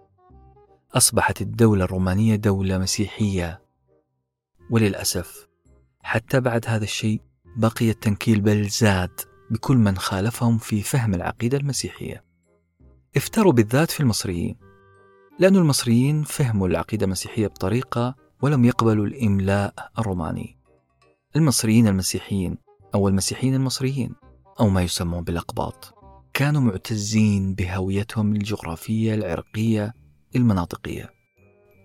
[0.95, 3.63] أصبحت الدولة الرومانية دولة مسيحية.
[4.71, 5.49] وللأسف
[6.03, 7.21] حتى بعد هذا الشيء
[7.57, 12.25] بقي التنكيل بل زاد بكل من خالفهم في فهم العقيدة المسيحية.
[13.17, 14.57] افتروا بالذات في المصريين.
[15.41, 20.59] لأن المصريين فهموا العقيدة المسيحية بطريقة ولم يقبلوا الإملاء الروماني.
[21.37, 22.59] المصريين المسيحيين
[22.95, 24.15] أو المسيحيين المصريين
[24.61, 25.95] أو ما يسمون بالأقباط
[26.35, 29.95] كانوا معتزين بهويتهم الجغرافية العرقية
[30.37, 31.11] المناطقية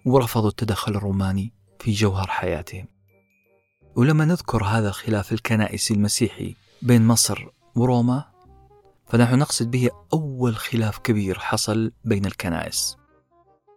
[0.05, 2.87] ورفضوا التدخل الروماني في جوهر حياتهم.
[3.95, 8.25] ولما نذكر هذا الخلاف الكنائسي المسيحي بين مصر وروما
[9.07, 13.02] فنحن نقصد به أول خلاف كبير حصل بين الكنائس.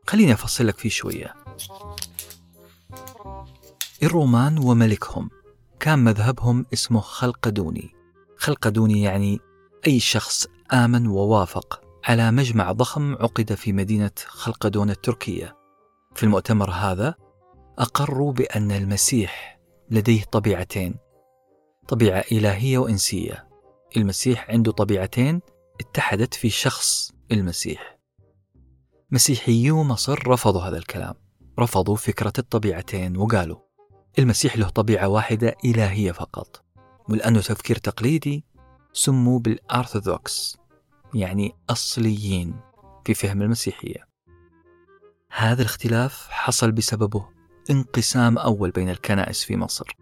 [0.07, 1.35] خليني أفصل لك فيه شوية.
[4.03, 5.31] الرومان وملكهم
[5.81, 7.91] كان مذهبهم اسمه خلقدوني.
[8.37, 9.41] خلقدوني يعني
[9.87, 15.57] أي شخص آمن ووافق على مجمع ضخم عقد في مدينة خلقدون التركية.
[16.15, 17.15] في المؤتمر هذا
[17.79, 20.95] أقروا بأن المسيح لديه طبيعتين
[21.89, 23.49] طبيعة إلهية وإنسية.
[23.97, 25.41] المسيح عنده طبيعتين
[25.81, 27.96] اتحدت في شخص المسيح.
[29.11, 31.15] مسيحيو مصر رفضوا هذا الكلام.
[31.59, 33.59] رفضوا فكرة الطبيعتين وقالوا
[34.19, 36.65] المسيح له طبيعة واحدة إلهية فقط.
[37.09, 38.45] ولأنه تفكير تقليدي
[38.93, 40.57] سموا بالأرثوذكس
[41.15, 42.61] يعني أصليين
[43.05, 44.09] في فهم المسيحية.
[45.31, 47.29] هذا الاختلاف حصل بسببه
[47.71, 49.97] انقسام أول بين الكنائس في مصر.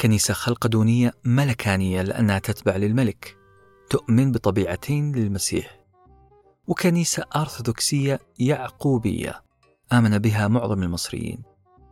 [0.00, 3.36] كنيسة خلقدونية ملكانية لأنها تتبع للملك
[3.90, 5.79] تؤمن بطبيعتين للمسيح.
[6.70, 9.42] وكنيسة أرثوذكسية يعقوبية
[9.92, 11.42] آمن بها معظم المصريين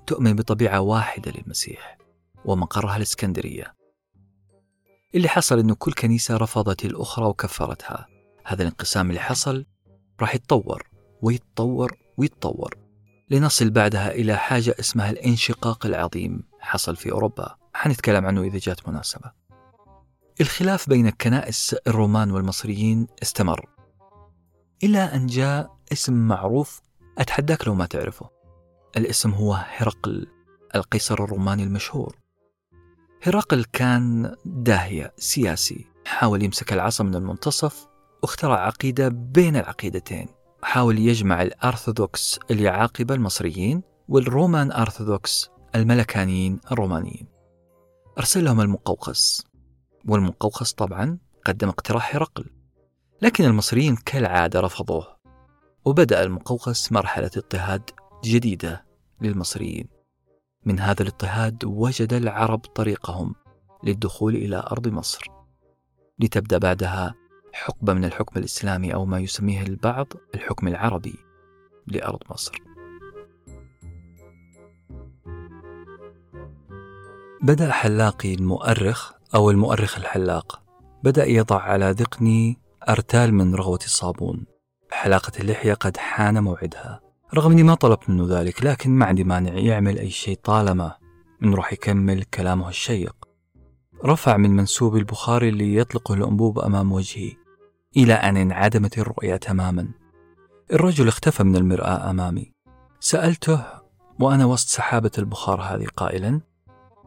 [0.06, 1.98] تؤمن بطبيعة واحدة للمسيح
[2.44, 3.74] ومقرها الإسكندرية.
[5.14, 8.06] اللي حصل أنه كل كنيسة رفضت الأخرى وكفرتها.
[8.44, 9.66] هذا الانقسام اللي حصل
[10.20, 10.90] راح يتطور
[11.22, 12.74] ويتطور ويتطور
[13.30, 17.56] لنصل بعدها إلى حاجة اسمها الانشقاق العظيم حصل في أوروبا.
[17.74, 19.32] حنتكلم عنه إذا جات مناسبة.
[20.40, 23.77] الخلاف بين الكنائس الرومان والمصريين استمر.
[24.82, 26.80] إلى أن جاء اسم معروف
[27.18, 28.30] أتحداك لو ما تعرفه.
[28.96, 30.26] الاسم هو هرقل
[30.74, 32.16] القيصر الروماني المشهور.
[33.22, 37.86] هرقل كان داهية سياسي حاول يمسك العصا من المنتصف
[38.22, 40.28] واخترع عقيدة بين العقيدتين.
[40.62, 47.26] حاول يجمع الأرثوذكس اليعاقبة المصريين والرومان أرثوذكس الملكانيين الرومانيين.
[48.18, 49.46] أرسل لهم المقوقس
[50.08, 52.57] والمقوقس طبعا قدم اقتراح هرقل.
[53.22, 55.16] لكن المصريين كالعادة رفضوه
[55.84, 57.90] وبدأ المقوقس مرحلة اضطهاد
[58.24, 58.84] جديدة
[59.20, 59.88] للمصريين.
[60.66, 63.34] من هذا الاضطهاد وجد العرب طريقهم
[63.84, 65.24] للدخول إلى أرض مصر.
[66.18, 67.14] لتبدأ بعدها
[67.52, 71.14] حقبة من الحكم الإسلامي أو ما يسميه البعض الحكم العربي
[71.86, 72.58] لأرض مصر.
[77.42, 80.62] بدأ حلاقي المؤرخ أو المؤرخ الحلاق.
[81.02, 84.46] بدأ يضع على ذقني أرتال من رغوة الصابون.
[84.90, 87.00] حلاقة اللحية قد حان موعدها.
[87.34, 90.94] رغم أني ما طلبت منه ذلك لكن ما عندي مانع يعمل أي شيء طالما
[91.42, 93.16] أنه راح يكمل كلامه الشيق.
[94.04, 97.32] رفع من منسوب البخار اللي يطلقه الأنبوب أمام وجهي
[97.96, 99.88] إلى أن انعدمت الرؤية تماما.
[100.72, 102.52] الرجل اختفى من المرآة أمامي.
[103.00, 103.64] سألته
[104.20, 106.40] وأنا وسط سحابة البخار هذه قائلا؟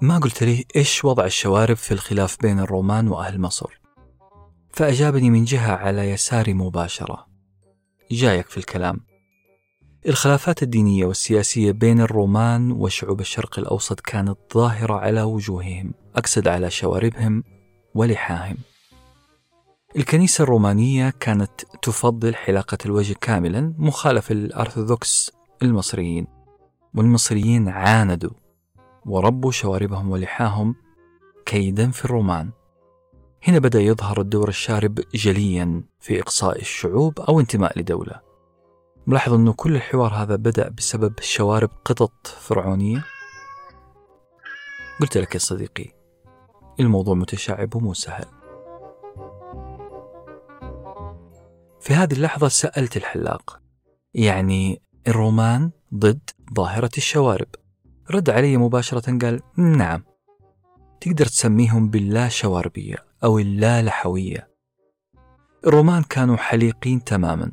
[0.02, 3.81] ما قلت لي إيش وضع الشوارب في الخلاف بين الرومان وأهل مصر؟
[4.74, 7.28] فأجابني من جهة على يساري مباشرة.
[8.12, 9.00] جايك في الكلام.
[10.08, 17.44] الخلافات الدينية والسياسية بين الرومان وشعوب الشرق الأوسط كانت ظاهرة على وجوههم أقصد على شواربهم
[17.96, 18.58] ولحاهم.
[19.96, 21.52] الكنيسة الرومانية كانت
[21.82, 26.28] تفضل حلاقة الوجه كاملا مخالف الأرثوذكس المصريين
[26.96, 28.34] والمصريين عاندوا
[29.06, 30.76] وربوا شواربهم ولحاهم
[31.46, 32.52] كيدا في الرومان.
[33.44, 38.22] هنا بدأ يظهر الدور الشارب جليا في إقصاء الشعوب أو انتماء لدولة.
[39.08, 43.06] ملاحظ أنه كل الحوار هذا بدأ بسبب شوارب قطط فرعونية؟
[45.02, 45.86] قلت لك يا صديقي
[46.80, 48.26] الموضوع متشعب ومو سهل
[51.80, 53.60] في هذه اللحظة سألت الحلاق
[54.14, 57.48] يعني الرومان ضد ظاهرة الشوارب.
[58.12, 60.04] رد علي مباشرة قال نعم
[61.02, 63.11] تقدر تسميهم باللا شواربية.
[63.24, 64.52] أو اللا لحوية
[65.68, 67.52] الرومان كانوا حليقين تماما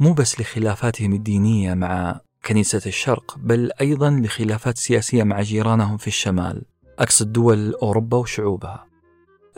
[0.00, 6.62] مو بس لخلافاتهم الدينية مع كنيسة الشرق بل أيضا لخلافات سياسية مع جيرانهم في الشمال
[6.98, 8.86] أقصد دول أوروبا وشعوبها.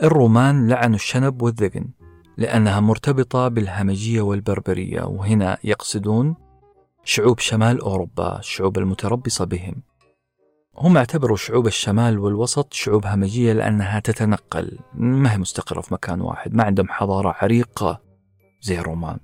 [0.03, 1.85] الرومان لعنوا الشنب والذقن
[2.37, 6.35] لأنها مرتبطة بالهمجية والبربرية وهنا يقصدون
[7.03, 9.75] شعوب شمال أوروبا الشعوب المتربصة بهم.
[10.81, 14.79] هم اعتبروا شعوب الشمال والوسط شعوب همجية لأنها تتنقل.
[14.93, 16.53] ما هي مستقرة في مكان واحد.
[16.53, 18.01] ما عندهم حضارة عريقة
[18.61, 19.19] زي الرومان.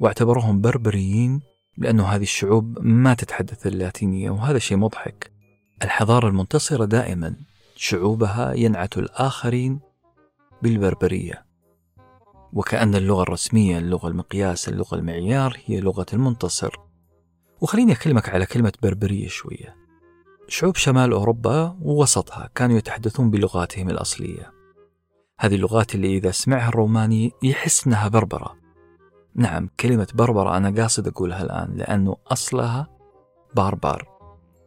[0.00, 1.40] واعتبروهم بربريين
[1.78, 5.32] لأنه هذه الشعوب ما تتحدث اللاتينية وهذا شيء مضحك.
[5.82, 7.36] الحضارة المنتصرة دائما
[7.76, 9.80] شعوبها ينعت الآخرين
[10.62, 11.46] بالبربرية.
[12.52, 16.76] وكأن اللغة الرسمية اللغة المقياس اللغة المعيار هي لغة المنتصر.
[17.60, 19.81] وخليني أكلمك على كلمة بربرية شوية.
[20.52, 24.52] شعوب شمال أوروبا ووسطها كانوا يتحدثون بلغاتهم الأصلية.
[25.40, 28.56] هذه اللغات اللي إذا سمعها الروماني يحس أنها بربرة.
[29.34, 32.88] نعم كلمة بربرة أنا قاصد أقولها الآن لأنه أصلها
[33.56, 34.08] باربار.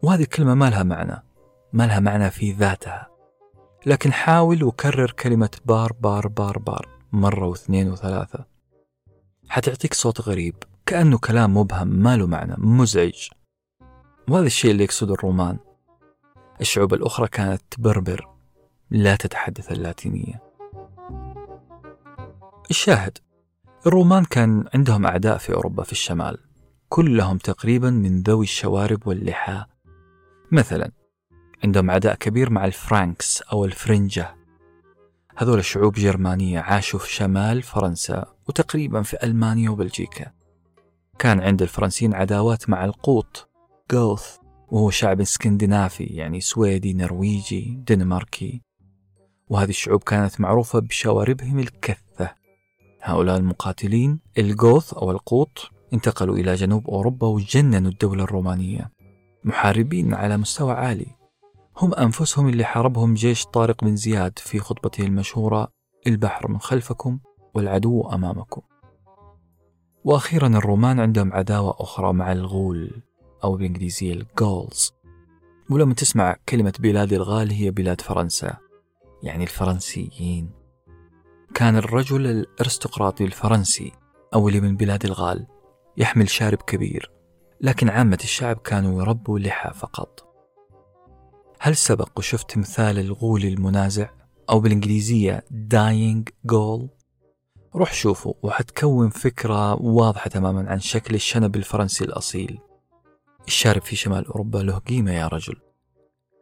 [0.03, 1.23] وهذه الكلمة ما لها معنى
[1.73, 3.07] ما لها معنى في ذاتها.
[3.85, 8.45] لكن حاول وكرر كلمة بار بار بار بار مرة واثنين وثلاثة.
[9.49, 10.55] حتعطيك صوت غريب
[10.85, 13.29] كأنه كلام مبهم ما له معنى مزعج.
[14.29, 15.57] وهذا الشيء اللي يقصده الرومان.
[16.61, 18.27] الشعوب الأخرى كانت تبربر
[18.89, 20.41] لا تتحدث اللاتينية.
[22.69, 23.17] الشاهد
[23.87, 26.37] الرومان كان عندهم أعداء في أوروبا في الشمال
[26.89, 29.65] كلهم تقريبا من ذوي الشوارب واللحى
[30.51, 30.91] مثلا
[31.63, 34.35] عندهم عداء كبير مع ال Franks أو الفرنجة.
[35.37, 40.31] هذول شعوب جرمانية عاشوا في شمال فرنسا وتقريبا في ألمانيا وبلجيكا.
[41.19, 43.49] كان عند الفرنسيين عداوات مع القوط
[43.91, 44.37] جوث.
[44.71, 48.61] وهو شعب اسكندنافي يعني سويدي نرويجي دنماركي.
[49.49, 52.31] وهذه الشعوب كانت معروفة بشواربهم الكثة.
[53.01, 58.91] هؤلاء المقاتلين الجوث أو القوط انتقلوا إلى جنوب أوروبا وجننوا الدولة الرومانية.
[59.43, 61.07] محاربين على مستوى عالي.
[61.77, 65.67] هم أنفسهم اللي حاربهم جيش طارق بن زياد في خطبته المشهورة
[66.07, 67.19] البحر من خلفكم
[67.53, 68.61] والعدو أمامكم.
[70.03, 73.01] وأخيرا الرومان عندهم عداوة أخرى مع الغول.
[73.45, 74.93] أو بالإنجليزية ال Gauls
[75.69, 78.57] ولما تسمع كلمة بلاد الغال هي بلاد فرنسا.
[79.23, 80.49] يعني الفرنسيين.
[81.53, 83.91] كان الرجل الأرستقراطي الفرنسي
[84.33, 85.47] أو اللي من بلاد الغال
[85.97, 87.11] يحمل شارب كبير.
[87.61, 90.25] لكن عامة الشعب كانوا يربوا لحى فقط.
[91.59, 94.09] هل سبق وشفت تمثال الغول المنازع
[94.49, 96.87] أو بالإنجليزية dying goal؟
[97.75, 102.59] روح شوفه وحتكون فكرة واضحة تماما عن شكل الشنب الفرنسي الأصيل.
[103.47, 105.55] الشارب في شمال أوروبا له قيمة يا رجل.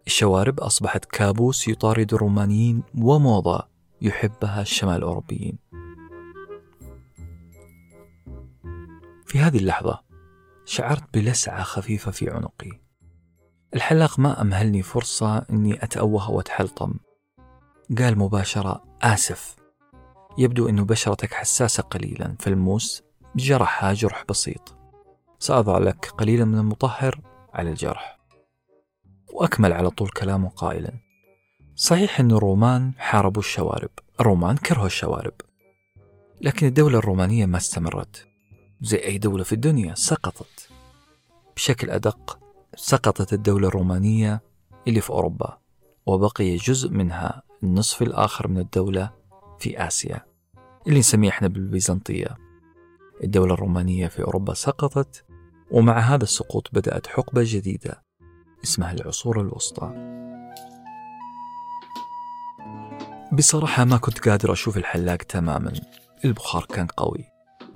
[0.08, 3.68] الشوارب أصبحت كابوس يطارد الرومانيين وموضة
[4.02, 5.58] يحبها الشمال الأوروبيين
[9.26, 10.02] في هذه اللحظة
[10.66, 12.82] شعرت بلسعة خفيفة في عنقي.
[13.76, 16.94] الحلاق ما أمهلني فرصة أني أتأوه وأتحلطم.
[17.98, 19.56] قال مباشرة آسف.
[20.38, 22.36] يبدو أن بشرتك حساسة قليلا.
[22.40, 23.04] فالموس
[23.36, 24.83] جرحها جرح بسيط.
[25.44, 27.20] سأضع لك قليلا من المطهر
[27.54, 28.20] على الجرح.
[29.34, 30.94] وأكمل على طول كلامه قائلا.
[31.76, 33.90] صحيح أن الرومان حاربوا الشوارب.
[34.20, 35.34] الرومان كرهوا الشوارب.
[36.42, 38.28] لكن الدولة الرومانية ما استمرت.
[38.82, 40.70] زي أي دولة في الدنيا سقطت.
[41.56, 42.40] بشكل أدق
[42.76, 44.42] سقطت الدولة الرومانية
[44.88, 45.58] اللي في أوروبا.
[46.06, 49.12] وبقي جزء منها النصف الآخر من الدولة
[49.60, 50.26] في آسيا.
[50.88, 52.38] اللي نسميه إحنا بالبيزنطية.
[53.24, 55.26] الدولة الرومانية في أوروبا سقطت.
[55.72, 58.04] ومع هذا السقوط بدأت حقبة جديدة
[58.64, 59.94] اسمها العصور الوسطى.
[63.34, 65.74] بصراحة ما كنت قادر أشوف الحلاق تماما.
[66.26, 67.26] البخار كان قوي.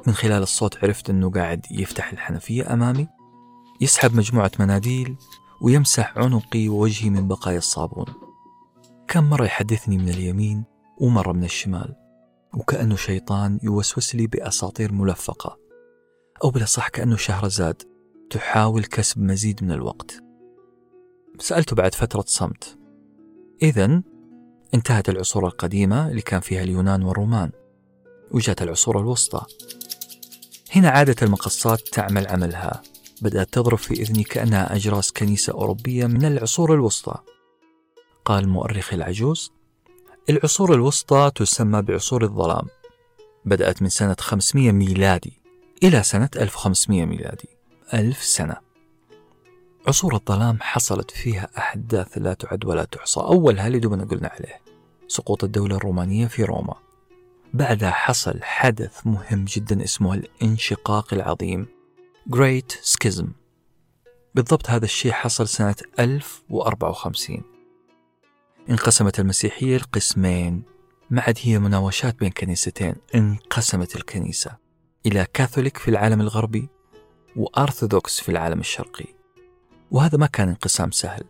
[0.07, 3.07] من خلال الصوت عرفت أنه قاعد يفتح الحنفية أمامي
[3.81, 5.15] يسحب مجموعة مناديل
[5.61, 8.05] ويمسح عنقي ووجهي من بقايا الصابون.
[9.07, 10.63] كان مرة يحدثني من اليمين
[10.97, 11.95] ومرة من الشمال
[12.53, 15.66] وكأنه شيطان يوسوس لي بأساطير ملفقة.
[16.43, 17.83] أو بالأصح كأنه شهرزاد
[18.29, 20.23] تحاول كسب مزيد من الوقت.
[21.39, 22.77] سألته بعد فترة صمت.
[23.61, 24.01] إذا
[24.73, 27.51] انتهت العصور القديمة اللي كان فيها اليونان والرومان
[28.31, 29.45] وجاءت العصور الوسطى.
[30.75, 32.81] هنا عادت المقصات تعمل عملها.
[33.21, 37.15] بدأت تضرب في إذني كأنها أجراس كنيسة أوروبية من العصور الوسطى.
[38.25, 39.51] قال المؤرخ العجوز
[40.29, 42.67] العصور الوسطى تسمى بعصور الظلام.
[43.45, 45.36] بدأت من سنة 500 ميلادي.
[45.83, 47.49] إلى سنة 1500 ميلادي.
[47.93, 48.57] ألف سنة.
[49.87, 53.19] عصور الظلام حصلت فيها أحداث لا تعد ولا تحصى.
[53.19, 54.61] أولها اللي دوبنا قلنا عليه.
[55.07, 56.75] سقوط الدولة الرومانية في روما.
[57.53, 61.67] بعدها حصل حدث مهم جدا اسمه الانشقاق العظيم.
[62.35, 63.25] Great Schism.
[64.35, 67.41] بالضبط هذا الشيء حصل سنة 1054
[68.69, 70.63] انقسمت المسيحية لقسمين.
[71.09, 72.95] ما عاد هي مناوشات بين كنيستين.
[73.15, 74.66] انقسمت الكنيسة.
[75.05, 76.69] إلى كاثوليك في العالم الغربي
[77.35, 79.05] وأرثوذكس في العالم الشرقي.
[79.91, 81.23] وهذا ما كان انقسام سهل.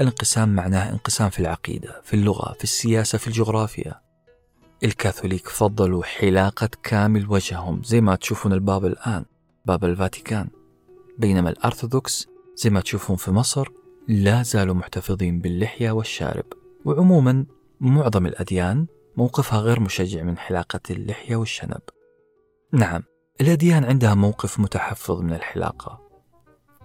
[0.00, 4.00] الانقسام معناه انقسام في العقيدة في اللغة في السياسة في الجغرافيا.
[4.84, 9.24] الكاثوليك فضلوا حلاقة كامل وجههم زي ما تشوفون الباب الآن
[9.66, 10.48] باب الفاتيكان.
[11.18, 13.68] بينما الأرثوذكس زي ما تشوفون في مصر
[14.08, 16.44] لا زالوا محتفظين باللحية والشارب.
[16.84, 17.46] وعموما
[17.80, 18.86] معظم الأديان
[19.16, 21.80] موقفها غير مشجع من حلاقة اللحية والشنب.
[22.72, 23.02] نعم
[23.40, 26.00] الأديان عندها موقف متحفظ من الحلاقة.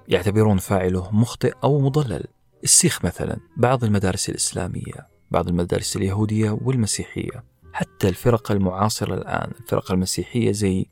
[0.07, 2.23] يعتبرون فاعله مخطئ أو مضلل.
[2.63, 7.43] السيخ مثلا بعض المدارس الإسلامية بعض المدارس اليهودية والمسيحية.
[7.73, 10.85] حتى الفرق المعاصرة الآن الفرق المسيحية زي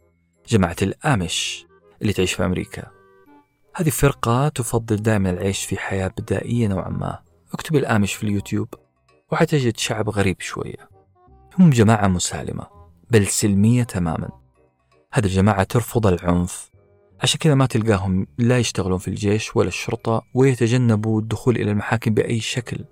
[0.47, 1.65] جماعة الآمش
[2.01, 2.91] اللي تعيش في أمريكا.
[3.75, 7.19] هذه فرقة تفضل دائما العيش في حياة بدائية نوعا ما.
[7.53, 8.67] اكتب الآمش في اليوتيوب
[9.31, 10.89] وحتجد شعب غريب شوية.
[11.59, 12.67] هم جماعة مسالمة
[13.11, 14.44] بل سلمية تماما.
[15.15, 16.71] هذه الجماعة ترفض العنف.
[17.21, 22.39] عشان كذا ما تلقاهم لا يشتغلون في الجيش ولا الشرطة ويتجنبوا الدخول إلى المحاكم بأي
[22.39, 22.85] شكل.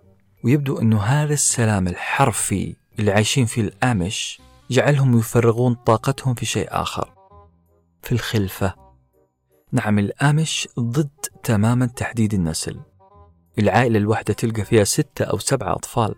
[0.44, 7.14] ويبدو أنه هذا السلام الحرفي اللي عايشين فيه الآمش جعلهم يفرغون طاقتهم في شيء آخر.
[8.04, 8.74] في الخلفة
[9.72, 11.10] نعم الآمش ضد
[11.44, 12.80] تماما تحديد النسل.
[13.60, 16.16] العائلة الواحدة تلقى فيها ستة أو سبعة أطفال.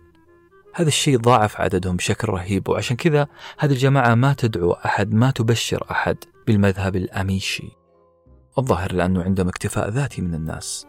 [0.76, 3.26] هذا الشيء ضاعف عددهم بشكل رهيب وعشان كذا
[3.58, 6.16] هذه الجماعة ما تدعو أحد ما تبشر أحد
[6.46, 7.68] بالمذهب الأميشي.
[8.58, 10.86] الظاهر لأنه عندهم اكتفاء ذاتي من الناس.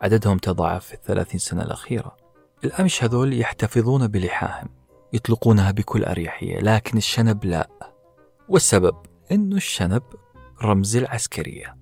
[0.00, 2.16] عددهم تضاعف في الثلاثين سنة الأخيرة.
[2.64, 4.68] الأمش هذول يحتفظون بلحاهم
[5.12, 7.68] يطلقونها بكل أريحية لكن الشنب لا.
[8.48, 8.96] والسبب؟
[9.32, 10.02] أنه الشنب
[10.62, 11.76] رمز العسكرية.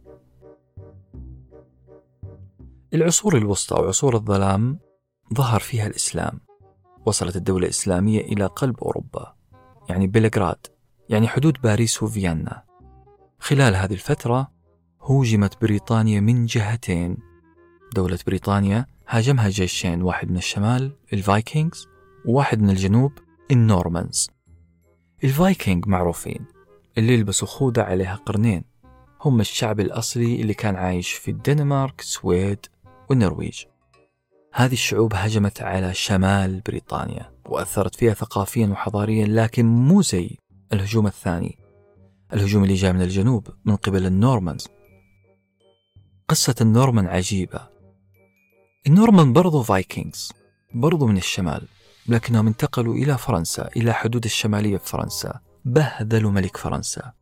[2.94, 4.78] العصور الوسطى وعصور الظلام
[5.34, 6.43] ظهر فيها الإسلام.
[7.06, 9.34] وصلت الدولة الإسلامية إلى قلب أوروبا
[9.88, 10.66] يعني بلغراد
[11.08, 12.62] يعني حدود باريس وفيينا.
[13.38, 14.50] خلال هذه الفترة
[15.00, 17.16] هوجمت بريطانيا من جهتين.
[17.94, 21.88] دولة بريطانيا هاجمها جيشين واحد من الشمال ال Vikings
[22.26, 23.12] وواحد من الجنوب
[23.50, 24.30] ال Normans.
[25.24, 26.44] الفايكنج معروفين
[26.98, 28.64] اللي يلبسوا خوذة عليها قرنين.
[29.20, 32.66] هم الشعب الأصلي اللي كان عايش في الدنمارك السويد
[33.10, 33.64] والنرويج.
[34.56, 40.38] هذه الشعوب هجمت على شمال بريطانيا وأثرت فيها ثقافيا وحضاريا لكن مو زي
[40.72, 41.58] الهجوم الثاني.
[42.32, 44.68] الهجوم اللي جاء من الجنوب من قبل ال Normans
[46.28, 47.68] قصة النورمان عجيبة.
[48.86, 50.32] النورمان برضو Vikings
[50.74, 51.68] برضو من الشمال
[52.08, 55.40] لكنهم انتقلوا إلى فرنسا إلى حدود الشمالية في فرنسا.
[55.64, 57.12] بهذلوا ملك فرنسا.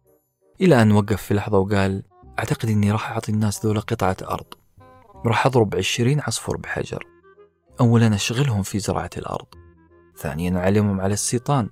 [0.60, 2.02] إلى أن وقف في لحظة وقال
[2.38, 4.46] أعتقد أني راح أعطي الناس ذولا قطعة أرض.
[5.26, 7.11] راح أضرب عشرين عصفور بحجر.
[7.80, 9.46] أولا أشغلهم في زراعة الأرض
[10.16, 11.68] ثانيا أعلمهم على الاستيطان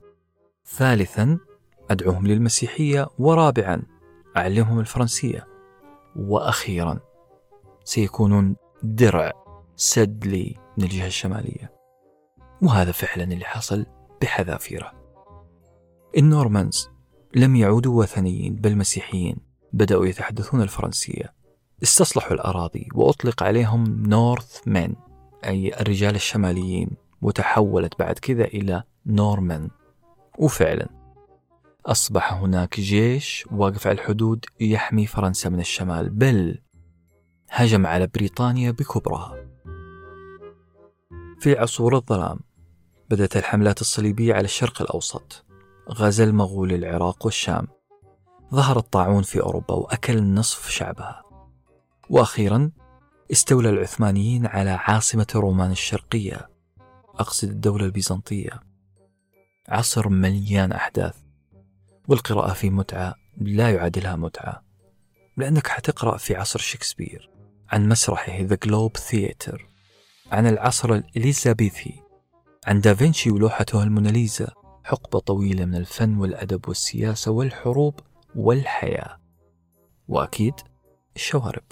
[0.66, 1.38] ثالثا
[1.90, 3.82] أدعوهم للمسيحية ورابعا
[4.36, 5.46] أعلمهم الفرنسية
[6.16, 7.01] وأخيرا
[7.84, 9.32] سيكونون درع
[9.76, 11.72] سد لي من الجهة الشمالية.
[12.62, 13.86] وهذا فعلا اللي حصل
[14.22, 14.92] بحذافيره.
[16.16, 16.88] ال Normans
[17.36, 19.36] لم يعودوا وثنيين بل مسيحيين
[19.72, 21.34] بدأوا يتحدثون الفرنسية.
[21.82, 24.94] استصلحوا الأراضي وأطلق عليهم North man.
[25.45, 26.91] أي الرجال الشماليين
[27.22, 29.70] وتحولت بعد كذا إلى نورمان.
[30.38, 30.88] وفعلا
[31.86, 36.59] أصبح هناك جيش واقف على الحدود يحمي فرنسا من الشمال بل
[37.51, 39.36] هجم على بريطانيا بكبرها.
[41.41, 42.38] في عصور الظلام
[43.11, 45.45] بدأت الحملات الصليبية على الشرق الأوسط
[45.91, 47.66] غزا المغول العراق والشام.
[48.55, 51.22] ظهر الطاعون في أوروبا وأكل نصف شعبها.
[52.11, 52.70] وأخيرا
[53.33, 56.49] استولى العثمانيين على عاصمة رومان الشرقية
[57.14, 58.61] أقصد الدولة البيزنطية.
[59.68, 61.16] عصر مليان أحداث
[62.09, 64.64] والقراءة فيه متعة لا يعادلها متعة.
[65.37, 67.31] لأنك حتقرأ في عصر شكسبير
[67.68, 69.66] عن مسرحه ذا جلوب ثياتر
[70.33, 72.03] عن العصر الإليزابيثي
[72.66, 74.53] عن دافنشي ولوحته الموناليزا
[74.85, 78.01] حقبة طويلة من الفن والأدب والسياسة والحروب
[78.35, 79.20] والحياة.
[80.09, 80.55] وأكيد
[81.16, 81.62] الشوارب.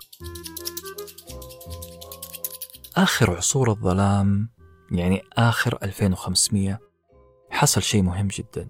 [2.98, 4.48] آخر عصور الظلام
[4.90, 6.78] يعني آخر 2500
[7.50, 8.68] حصل شيء مهم جدا.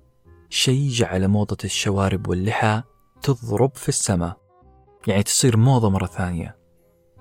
[0.49, 2.83] شيء جعل موضة الشوارب واللحى
[3.23, 4.37] تضرب في السماء
[5.07, 6.59] يعني تصير موضة مرة ثانية.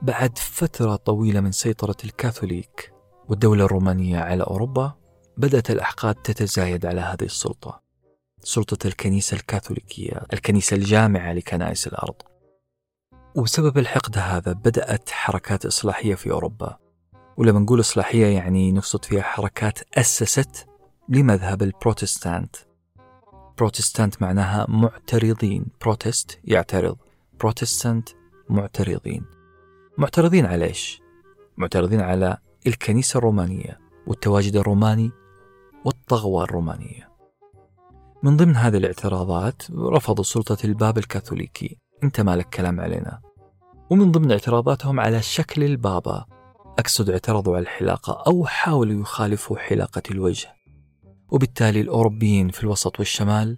[0.01, 2.93] بعد فترة طويلة من سيطرة الكاثوليك
[3.29, 4.93] والدولة الرومانية على أوروبا
[5.37, 7.81] بدأت الأحقاد تتزايد على هذه السلطة.
[8.43, 12.21] سلطة الكنيسة الكاثوليكية الكنيسة الجامعة لكنائس الأرض.
[13.35, 16.86] وبسبب الحقد هذا بدأت حركات إصلاحية في أوروبا.
[17.37, 20.67] ولما نقول إصلاحية يعني نقصد فيها حركات أسست
[21.09, 22.55] لمذهب البروتستانت.
[23.57, 25.65] بروتستانت معناها معترضين.
[25.81, 26.97] بروتست يعترض.
[27.39, 28.09] بروتستانت
[28.49, 29.25] معترضين.
[29.97, 31.01] معترضين على إيش؟
[31.57, 35.11] معترضين على الكنيسة الرومانية والتواجد الروماني
[35.85, 37.09] والطغوة الرومانية.
[38.23, 41.77] من ضمن هذه الاعتراضات رفضوا سلطة الباب الكاثوليكي.
[42.03, 43.21] انت مالك كلام علينا.
[43.89, 46.25] ومن ضمن اعتراضاتهم على شكل البابا.
[46.79, 50.55] أقصد اعترضوا على الحلاقة أو حاولوا يخالفوا حلاقة الوجه.
[51.29, 53.57] وبالتالي الأوروبيين في الوسط والشمال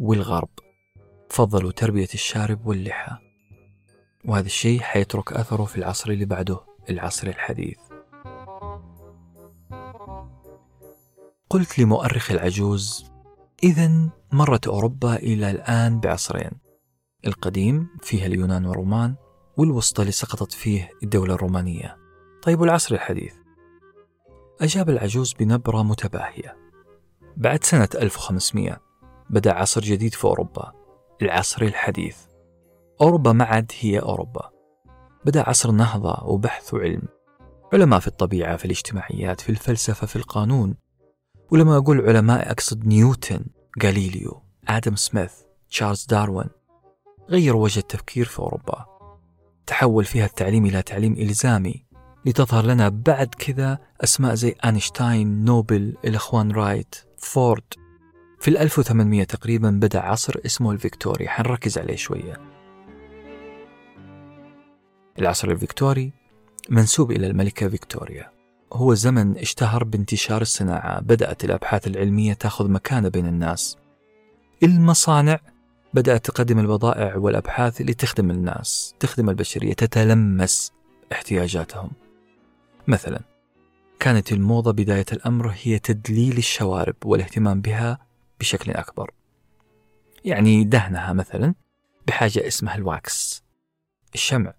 [0.00, 0.48] والغرب
[1.30, 3.16] فضلوا تربية الشارب واللحى.
[4.24, 6.60] وهذا الشيء حيترك أثره في العصر اللي بعده
[6.90, 7.78] العصر الحديث.
[11.50, 13.04] قلت لمؤرخ العجوز
[13.62, 16.50] إذا مرت أوروبا إلى الآن بعصرين
[17.26, 19.14] القديم فيها اليونان والرومان
[19.56, 21.99] والوسطى اللي سقطت فيه الدولة الرومانية.
[22.42, 23.34] طيب والعصر الحديث.
[24.60, 26.56] أجاب العجوز بنبرة متباهية.
[27.36, 28.80] بعد سنة 1500
[29.30, 30.72] بدأ عصر جديد في أوروبا
[31.22, 32.18] العصر الحديث.
[33.00, 34.50] أوروبا ما عاد هي أوروبا.
[35.24, 37.02] بدأ عصر نهضة وبحث وعلم.
[37.72, 40.76] علماء في الطبيعة في الاجتماعيات في الفلسفة في القانون.
[41.50, 43.44] ولما أقول علماء أقصد نيوتن
[43.82, 45.32] غاليليو آدم سميث
[45.70, 46.50] تشارلز داروين.
[47.28, 48.86] غيروا وجه التفكير في أوروبا.
[49.66, 51.89] تحول فيها التعليم إلى تعليم إلزامي.
[52.26, 57.62] لتظهر لنا بعد كذا أسماء زي أينشتاين نوبل الأخوان رايت فورد.
[58.40, 61.28] في ال 1800 تقريبا بدأ عصر اسمه الفيكتوري.
[61.28, 62.36] حنركز عليه شوية.
[65.18, 66.12] العصر الفيكتوري
[66.68, 68.30] منسوب إلى الملكة فيكتوريا.
[68.72, 71.00] هو زمن اشتهر بانتشار الصناعة.
[71.00, 73.76] بدأت الأبحاث العلمية تأخذ مكانة بين الناس.
[74.62, 75.40] المصانع
[75.94, 80.72] بدأت تقدم البضائع والأبحاث اللي تخدم الناس تخدم البشرية تتلمس
[81.12, 81.90] احتياجاتهم.
[82.88, 83.20] مثلا
[84.00, 87.98] كانت الموضة بداية الأمر هي تدليل الشوارب والاهتمام بها
[88.40, 89.10] بشكل أكبر.
[90.24, 91.54] يعني دهنها مثلا
[92.06, 93.44] بحاجة اسمها ال wax
[94.14, 94.54] الشمع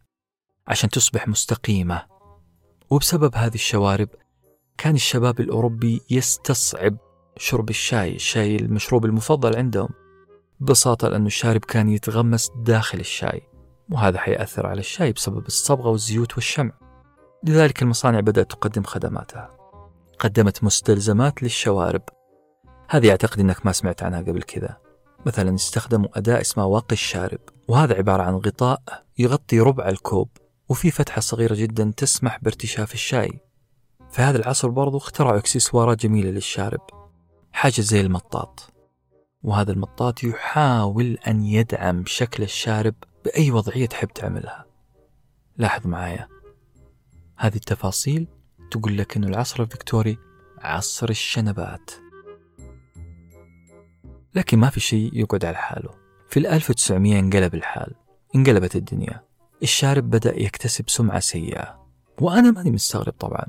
[0.67, 2.05] عشان تصبح مستقيمة.
[2.89, 4.09] وبسبب هذه الشوارب
[4.77, 6.97] كان الشباب الأوروبي يستصعب
[7.37, 9.89] شرب الشاي الشاي المشروب المفضل عندهم
[10.59, 13.41] ببساطة لأنه الشارب كان يتغمس داخل الشاي
[13.89, 16.80] وهذا حيأثر على الشاي بسبب الصبغة والزيوت والشمع.
[17.43, 19.49] لذلك المصانع بدأت تقدم خدماتها.
[20.19, 22.01] قدمت مستلزمات للشوارب.
[22.89, 24.77] هذه أعتقد أنك ما سمعت عنها قبل كذا.
[25.25, 27.39] مثلا استخدموا أداة اسمها واقي الشارب.
[27.67, 28.81] وهذا عبارة عن غطاء
[29.17, 30.29] يغطي ربع الكوب
[30.69, 33.39] وفي فتحة صغيرة جدا تسمح بارتشاف الشاي.
[34.11, 36.81] في هذا العصر برضو اخترعوا إكسسوارات جميلة للشارب.
[37.51, 38.73] حاجة زي المطاط.
[39.43, 44.65] وهذا المطاط يحاول أن يدعم شكل الشارب بأي وضعية تحب تعملها.
[45.57, 46.40] لاحظ معايا.
[47.41, 48.27] هذه التفاصيل
[48.71, 50.17] تقول لك أن العصر الفيكتوري
[50.57, 51.91] عصر الشنبات.
[54.35, 55.89] لكن ما في شيء يقعد على حاله.
[56.29, 57.93] في ال 1900 انقلب الحال.
[58.35, 59.23] انقلبت الدنيا.
[59.63, 61.85] الشارب بدأ يكتسب سمعة سيئة.
[62.21, 63.45] وأنا ماني مستغرب طبعا.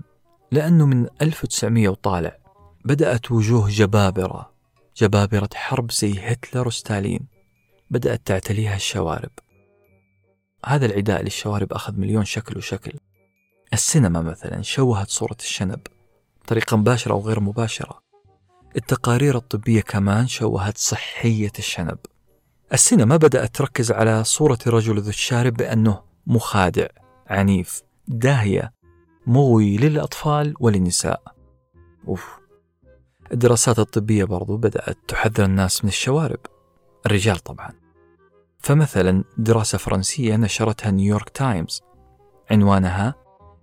[0.53, 2.37] لأنه من 1900 وطالع
[2.85, 4.53] بدأت وجوه جبابرة.
[4.97, 7.27] جبابرة حرب زي هتلر وستالين.
[7.91, 9.33] بدأت تعتليها الشوارب.
[10.67, 12.93] هذا العداء للشوارب أخذ مليون شكل وشكل.
[13.73, 15.81] السينما مثلا شوهت صورة الشنب
[16.45, 18.03] بطريقة مباشرة أو غير مباشرة.
[18.77, 21.99] التقارير الطبية كمان شوهت صحية الشنب.
[22.73, 26.87] السينما بدأت تركز على صورة الرجل ذو الشارب بأنه مخادع
[27.27, 28.73] عنيف داهية
[29.27, 31.23] مغوي للأطفال وللنساء.
[32.09, 32.39] أوف.
[33.33, 36.41] الدراسات الطبية برضو بدأت تحذر الناس من الشوارب.
[37.07, 37.73] الرجال طبعا.
[38.59, 41.83] فمثلا دراسة فرنسية نشرتها نيويورك تايمز.
[42.51, 43.22] عنوانها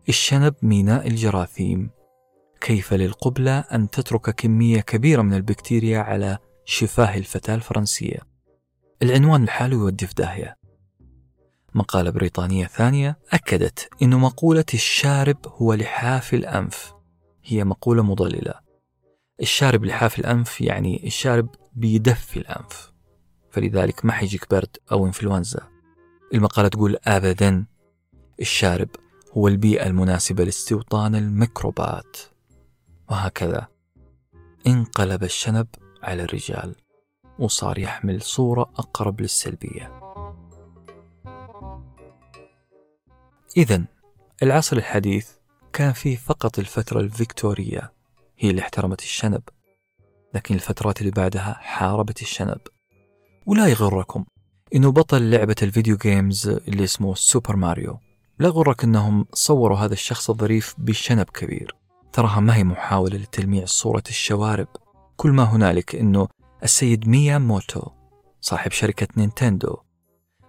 [0.10, 1.89] الشنب ميناء الجراثيم.
[2.62, 8.20] كيف للقبلة أن تترك كمية كبيرة من البكتيريا على شفاه الفتاة الفرنسية؟
[9.02, 10.60] العنوان لحاله يودي في داهية
[11.76, 16.93] مقالة بريطانية ثانية أكدت أن مقولة الشارب هو لحاف الأنف.
[17.43, 18.54] هي مقولة مضللة.
[19.41, 22.91] الشارب لحاف الأنف يعني الشارب بيدفي الأنف.
[23.52, 25.68] فلذلك ما حيجيك برد أو إنفلونزا.
[26.34, 27.66] المقالة تقول أبدا
[28.39, 28.89] الشارب
[29.32, 32.17] هو البيئة المناسبة لاستوطان الميكروبات.
[33.09, 33.67] وهكذا
[34.67, 35.67] انقلب الشنب
[36.03, 36.75] على الرجال
[37.39, 39.99] وصار يحمل صورة أقرب للسلبية.
[43.57, 43.86] إذا
[44.43, 45.30] العصر الحديث
[45.73, 47.93] كان فيه فقط الفترة الفيكتورية
[48.38, 49.41] هي اللي احترمت الشنب.
[50.34, 52.61] لكن الفترات اللي بعدها حاربت الشنب.
[53.45, 54.25] ولا يغركم
[54.75, 57.99] إنه بطل لعبة ال video games اللي اسمه سوبر ماريو.
[58.40, 61.76] لا غرك إنهم صوروا هذا الشخص الظريف بشنب كبير.
[62.14, 64.68] تراها ما هي محاولة لتلميع صورة الشوارب.
[65.18, 66.28] كل ما هنالك إنه
[66.64, 67.82] السيد مياموتو
[68.42, 69.78] صاحب شركة نينتندو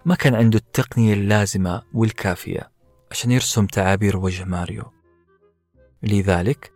[0.05, 2.71] ما كان عنده التقنية اللازمة والكافية
[3.11, 4.85] عشان يرسم تعابير وجه ماريو.
[6.03, 6.73] لذلك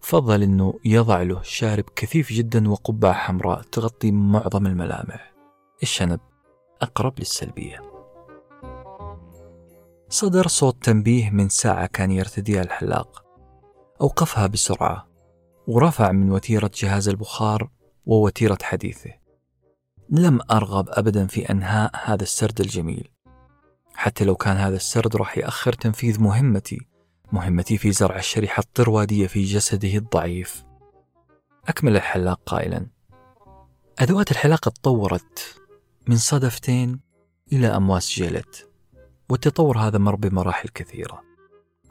[0.00, 5.32] فضل أنه يضع له شارب كثيف جدا وقبعة حمراء تغطي معظم الملامح.
[5.82, 6.20] الشنب
[6.82, 7.87] أقرب للسلبية.
[10.10, 13.24] صدر صوت تنبيه من ساعة كان يرتديها الحلاق.
[14.00, 15.08] أوقفها بسرعة
[15.66, 17.70] ورفع من وتيرة جهاز البخار
[18.06, 19.10] ووتيرة حديثه.
[20.10, 23.10] لم أرغب أبدا في أنهاء هذا السرد الجميل.
[23.94, 26.80] حتى لو كان هذا السرد راح يأخر تنفيذ مهمتي
[27.32, 30.64] مهمتي في زرع الشريحة الطروادية في جسده الضعيف.
[31.68, 32.86] أكمل الحلاق قائلا.
[33.98, 35.60] أدوات الحلاقة تطورت
[36.06, 37.00] من صدفتين
[37.52, 38.67] إلى أمواس جيلت.
[39.30, 41.22] والتطور هذا مر بمراحل كثيرة.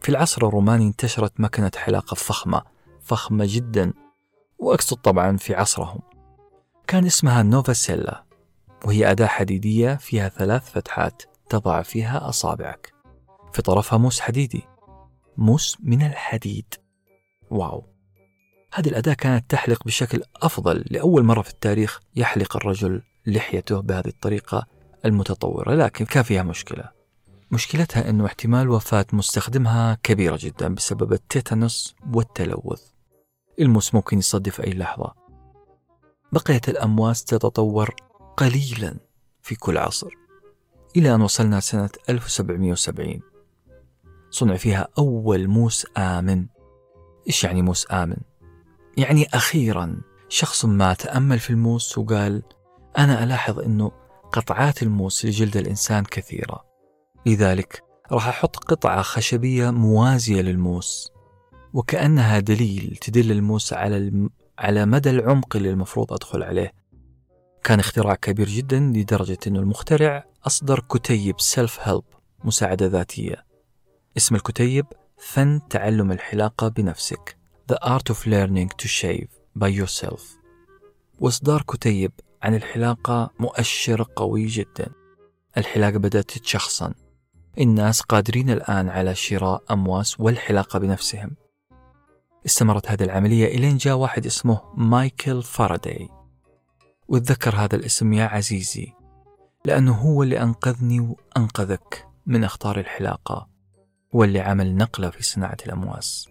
[0.02, 2.62] في العصر الروماني انتشرت مكنة حلاقة فخمة
[3.02, 3.94] فخمة جدا
[4.60, 6.00] وأقصد طبعا في عصرهم.
[6.88, 8.24] كان اسمها نوفا سيلا
[8.86, 12.94] وهي أداة حديدية فيها ثلاث فتحات تضع فيها أصابعك.
[13.54, 14.64] في طرفها موس حديدي
[15.38, 16.74] موس من الحديد.
[17.50, 17.84] واو!
[18.74, 24.68] هذه الأداة كانت تحلق بشكل أفضل لأول مرة في التاريخ يحلق الرجل لحيته بهذه الطريقة
[25.06, 26.97] المتطورة لكن كان فيها مشكلة.
[27.52, 32.82] مشكلتها أنه احتمال وفاة مستخدمها كبيرة جدا بسبب التيتانوس والتلوث.
[33.60, 35.14] الموس ممكن يصدف أي لحظة.
[36.32, 37.96] بقيت الأمواس تتطور
[38.38, 38.98] قليلا
[39.42, 40.10] في كل عصر.
[40.96, 43.22] إلى أن وصلنا سنة 1770
[44.30, 46.46] صنع فيها أول موس آمن.
[47.28, 48.18] إيش يعني موس آمن؟
[48.98, 52.44] يعني أخيرا شخص ما تأمل في الموس وقال
[52.98, 53.92] أنا ألاحظ أنه
[54.32, 56.67] قطعات الموس لجلد الإنسان كثيرة.
[57.26, 61.12] لذلك راح أحط قطعة خشبية موازية للموس
[61.74, 64.30] وكأنها دليل تدل الموس على الم...
[64.60, 66.74] على مدى العمق اللي المفروض أدخل عليه.
[67.64, 72.04] كان اختراع كبير جدا لدرجة أنه المخترع أصدر كتيب سيلف هيلب
[72.44, 73.46] مساعدة ذاتية.
[74.18, 74.86] اسم الكتيب
[75.18, 77.38] فن تعلم الحلاقة بنفسك
[77.72, 79.28] The Art of Learning to Shave
[79.60, 80.22] by Yourself.
[81.20, 82.12] وإصدار كتيب
[82.44, 84.92] عن الحلاقة مؤشر قوي جدا.
[85.58, 86.94] الحلاقة بدأت تتشخصن.
[87.60, 91.32] الناس قادرين الآن على شراء أمواس والحلاقة بنفسهم.
[92.46, 96.10] استمرت هذه العملية إلين جاء واحد اسمه مايكل فاراداي.
[97.08, 98.94] واتذكر هذا الاسم يا عزيزي
[99.66, 103.48] لأنه هو اللي أنقذني وأنقذك من أخطار الحلاقة
[104.12, 106.28] واللي عمل نقلة في صناعة الأمواس.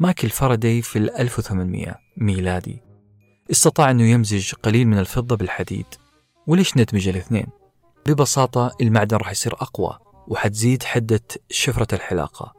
[0.00, 2.82] مايكل فاراداي في 1800 ميلادي
[3.50, 5.86] استطاع أنه يمزج قليل من الفضة بالحديد
[6.46, 7.46] وليش ندمج الاثنين؟
[8.10, 9.98] ببساطة المعدن راح يصير أقوى
[10.28, 12.54] وحتزيد حدة شفرة الحلاقة.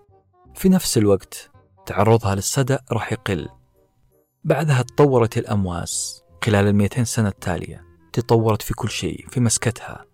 [0.55, 1.51] في نفس الوقت
[1.85, 3.49] تعرضها للصدأ راح يقل.
[4.43, 6.23] بعدها تطورت الأمواس.
[6.43, 10.05] خلال المئتين سنة التالية تطورت في كل شيء في مسكتها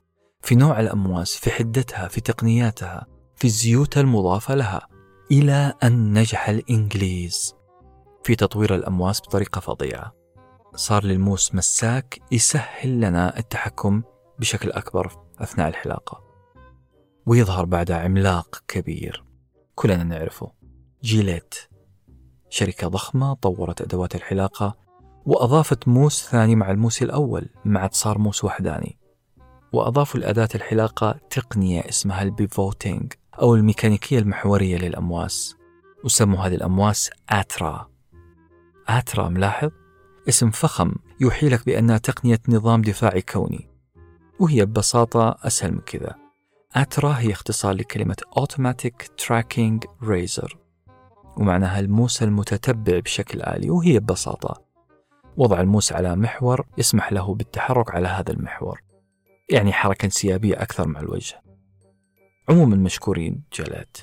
[0.42, 4.88] في نوع الأمواس في حدتها في تقنياتها في الزيوت المضافة لها
[5.32, 7.56] إلى أن نجح الإنجليز
[8.24, 10.14] في تطوير الأمواس بطريقة فظيعة.
[10.76, 14.04] صار للموس مساك يسهل لنا التحكم
[14.40, 15.27] بشكل أكبر.
[15.40, 16.24] أثناء الحلاقة
[17.26, 19.24] ويظهر بعدها عملاق كبير.
[19.76, 20.52] كلنا نعرفه.
[21.04, 21.56] جيليت.
[22.50, 24.76] شركة ضخمة طورت أدوات الحلاقة
[25.26, 28.98] وأضافت موس ثاني مع الموس الأول عاد صار موس وحداني.
[29.74, 35.56] وأضافوا لأداة الحلاقة تقنية اسمها ال pivoting أو الميكانيكية المحورية للأمواس.
[36.04, 37.90] وسموا هذه الأمواس آترا.
[38.88, 39.70] آترا ملاحظ؟
[40.30, 43.77] اسم فخم يوحي لك بأنها تقنية نظام دفاعي كوني.
[44.40, 46.16] وهي ببساطة أسهل من كذا.
[46.76, 50.56] آترا هي اختصار لكلمة Automatic Tracking Razor.
[51.38, 54.62] ومعناها الموس المتتبع بشكل آلي وهي ببساطة.
[55.38, 58.82] وضع الموس على محور يسمح له بالتحرك على هذا المحور.
[59.50, 61.42] يعني حركة انسيابية أكثر مع الوجه.
[62.50, 63.98] عموما مشكورين جلات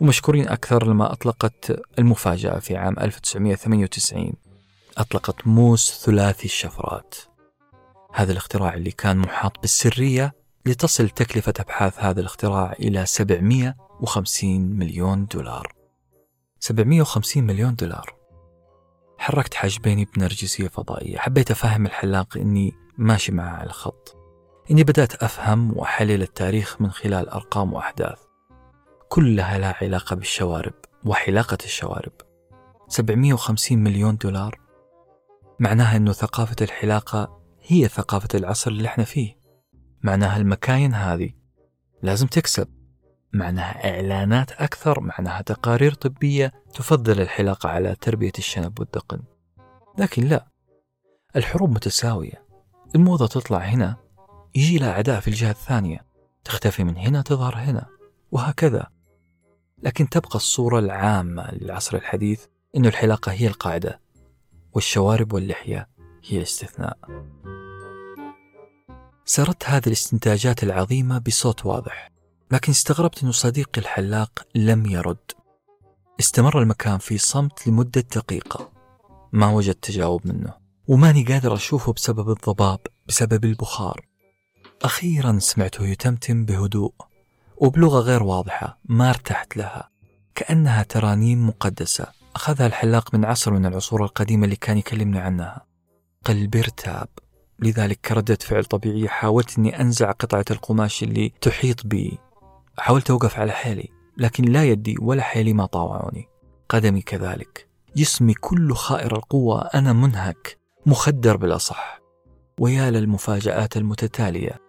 [0.00, 4.32] ومشكورين أكثر لما أطلقت المفاجأة في عام 1998
[4.98, 7.14] أطلقت موس ثلاثي الشفرات.
[8.16, 10.34] هذا الاختراع اللي كان محاط بالسرية
[10.66, 15.72] لتصل تكلفة أبحاث هذا الاختراع إلى 750 مليون دولار.
[16.60, 18.16] 750 مليون دولار.
[19.18, 21.18] حركت حاجبيني بنرجسية فضائية.
[21.18, 24.16] حبيت أفهم الحلاق إني ماشي معه على الخط.
[24.70, 28.18] إني بدأت أفهم وأحلل التاريخ من خلال أرقام وأحداث.
[29.08, 32.12] كلها لها علاقة بالشوارب وحلاقة الشوارب.
[32.88, 34.60] 750 مليون دولار
[35.60, 39.36] معناها أنه ثقافة الحلاقة هي ثقافة العصر اللي إحنا فيه.
[40.02, 41.30] معناها المكاين هذه.
[42.02, 42.68] لازم تكسب.
[43.32, 49.22] معناها إعلانات أكثر معناها تقارير طبية تفضل الحلاقة على تربية الشنب والدقن.
[49.98, 50.46] لكن لا.
[51.36, 52.46] الحروب متساوية.
[52.94, 53.96] الموضة تطلع هنا
[54.54, 56.06] يجي لها أعداء في الجهة الثانية.
[56.44, 57.86] تختفي من هنا تظهر هنا.
[58.32, 58.86] وهكذا.
[59.82, 62.44] لكن تبقى الصورة العامة للعصر الحديث
[62.76, 64.00] أن الحلاقة هي القاعدة
[64.72, 65.88] والشوارب واللحية
[66.24, 66.98] هي الاستثناء.
[69.28, 72.10] سردت هذه الاستنتاجات العظيمة بصوت واضح
[72.50, 75.32] لكن استغربت أن صديقي الحلاق لم يرد.
[76.20, 78.72] استمر المكان في صمت لمدة دقيقة.
[79.32, 80.54] ما وجدت تجاوب منه.
[80.88, 84.06] وماني قادر أشوفه بسبب الضباب بسبب البخار.
[84.82, 86.94] أخيرا سمعته يتمتم بهدوء
[87.56, 89.90] وبلغة غير واضحة ما ارتحت لها.
[90.34, 92.06] كأنها ترانيم مقدسة.
[92.36, 95.66] أخذها الحلاق من عصر من العصور القديمة اللي كان يكلمني عنها.
[96.24, 97.08] قلبي ارتاب.
[97.58, 99.08] لذلك كردة فعل طبيعية.
[99.08, 102.18] حاولت أني أنزع قطعة القماش اللي تحيط بي.
[102.78, 106.28] حاولت أوقف على حيلي لكن لا يدي ولا حيلي ما طاوعوني.
[106.68, 107.68] قدمي كذلك.
[107.96, 112.00] جسمي كله خائر القوة أنا منهك مخدر بالأصح
[112.58, 114.60] ويا للمفاجآت المتتالية.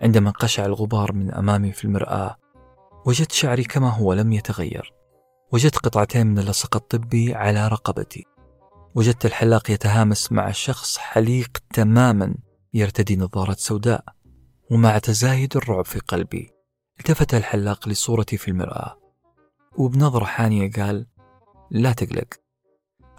[0.00, 2.36] عندما انقشع الغبار من أمامي في المرآة
[3.06, 4.92] وجدت شعري كما هو لم يتغير.
[5.52, 8.24] وجدت قطعتين من اللصق الطبي على رقبتي.
[8.94, 12.34] وجدت الحلاق يتهامس مع شخص حليق تماما
[12.74, 14.04] يرتدي نظارة سوداء
[14.70, 16.50] ومع تزايد الرعب في قلبي
[17.00, 18.98] التفت الحلاق لصورتي في المرآة.
[19.76, 21.06] وبنظرة حانية قال
[21.70, 22.34] لا تقلق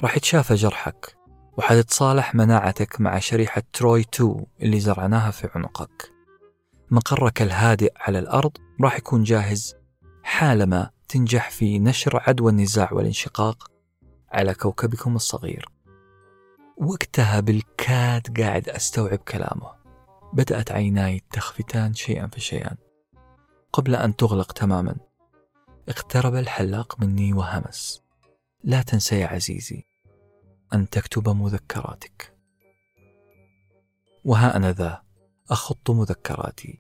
[0.02, 1.16] راح يتشافى جرحك
[1.58, 6.12] وحتتصالح مناعتك مع شريحة تروي 2 اللي زرعناها في عنقك.
[6.92, 8.52] مقرك الهادئ على الأرض
[8.82, 9.76] راح يكون جاهز
[10.24, 13.73] حالما تنجح في نشر عدوى النزاع والانشقاق
[14.34, 15.70] على كوكبكم الصغير.
[16.78, 19.72] وقتها بالكاد قاعد أستوعب كلامه.
[20.34, 22.78] بدأت عيناي تخفتان شيئا فشيئا.
[23.74, 24.96] قبل أن تغلق تماما
[25.90, 28.04] اقترب الحلاق مني وهمس.
[28.64, 29.86] لا تنسى يا عزيزي
[30.74, 32.38] أن تكتب مذكراتك.
[34.26, 35.04] وها أنا ذا
[35.50, 36.80] أخط مذكراتي.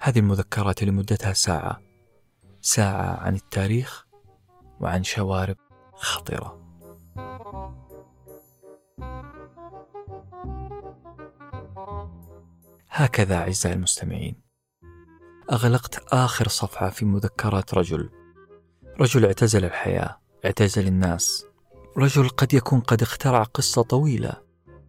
[0.00, 1.80] هذه المذكرات اللي مدتها ساعة.
[2.60, 4.06] ساعة عن التاريخ
[4.80, 5.56] وعن شوارب
[5.94, 6.65] خطرة.
[12.88, 14.42] هكذا أعزائي المستمعين
[15.52, 18.10] أغلقت آخر صفحة في مذكرات رجل.
[19.00, 21.46] رجل اعتزل الحياة اعتزل الناس.
[21.96, 24.32] رجل قد يكون قد اخترع قصة طويلة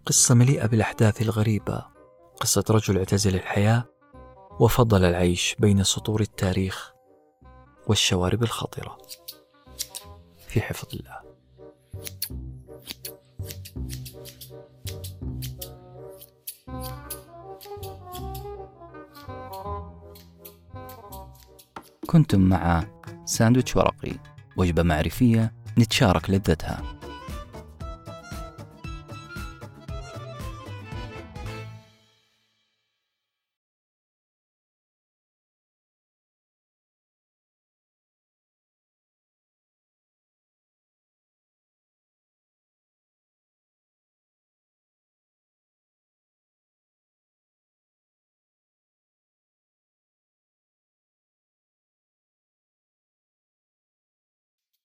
[0.05, 1.85] قصة مليئة بالأحداث الغريبة.
[2.41, 3.85] قصة رجل اعتزل الحياة
[4.59, 6.93] وفضل العيش بين سطور التاريخ
[7.87, 8.97] والشوارب الخطرة.
[10.47, 11.26] في حفظ الله.
[22.07, 22.83] كنتم مع
[23.25, 24.13] ساندويتش ورقي
[24.57, 26.96] وجبة معرفية نتشارك لذتها.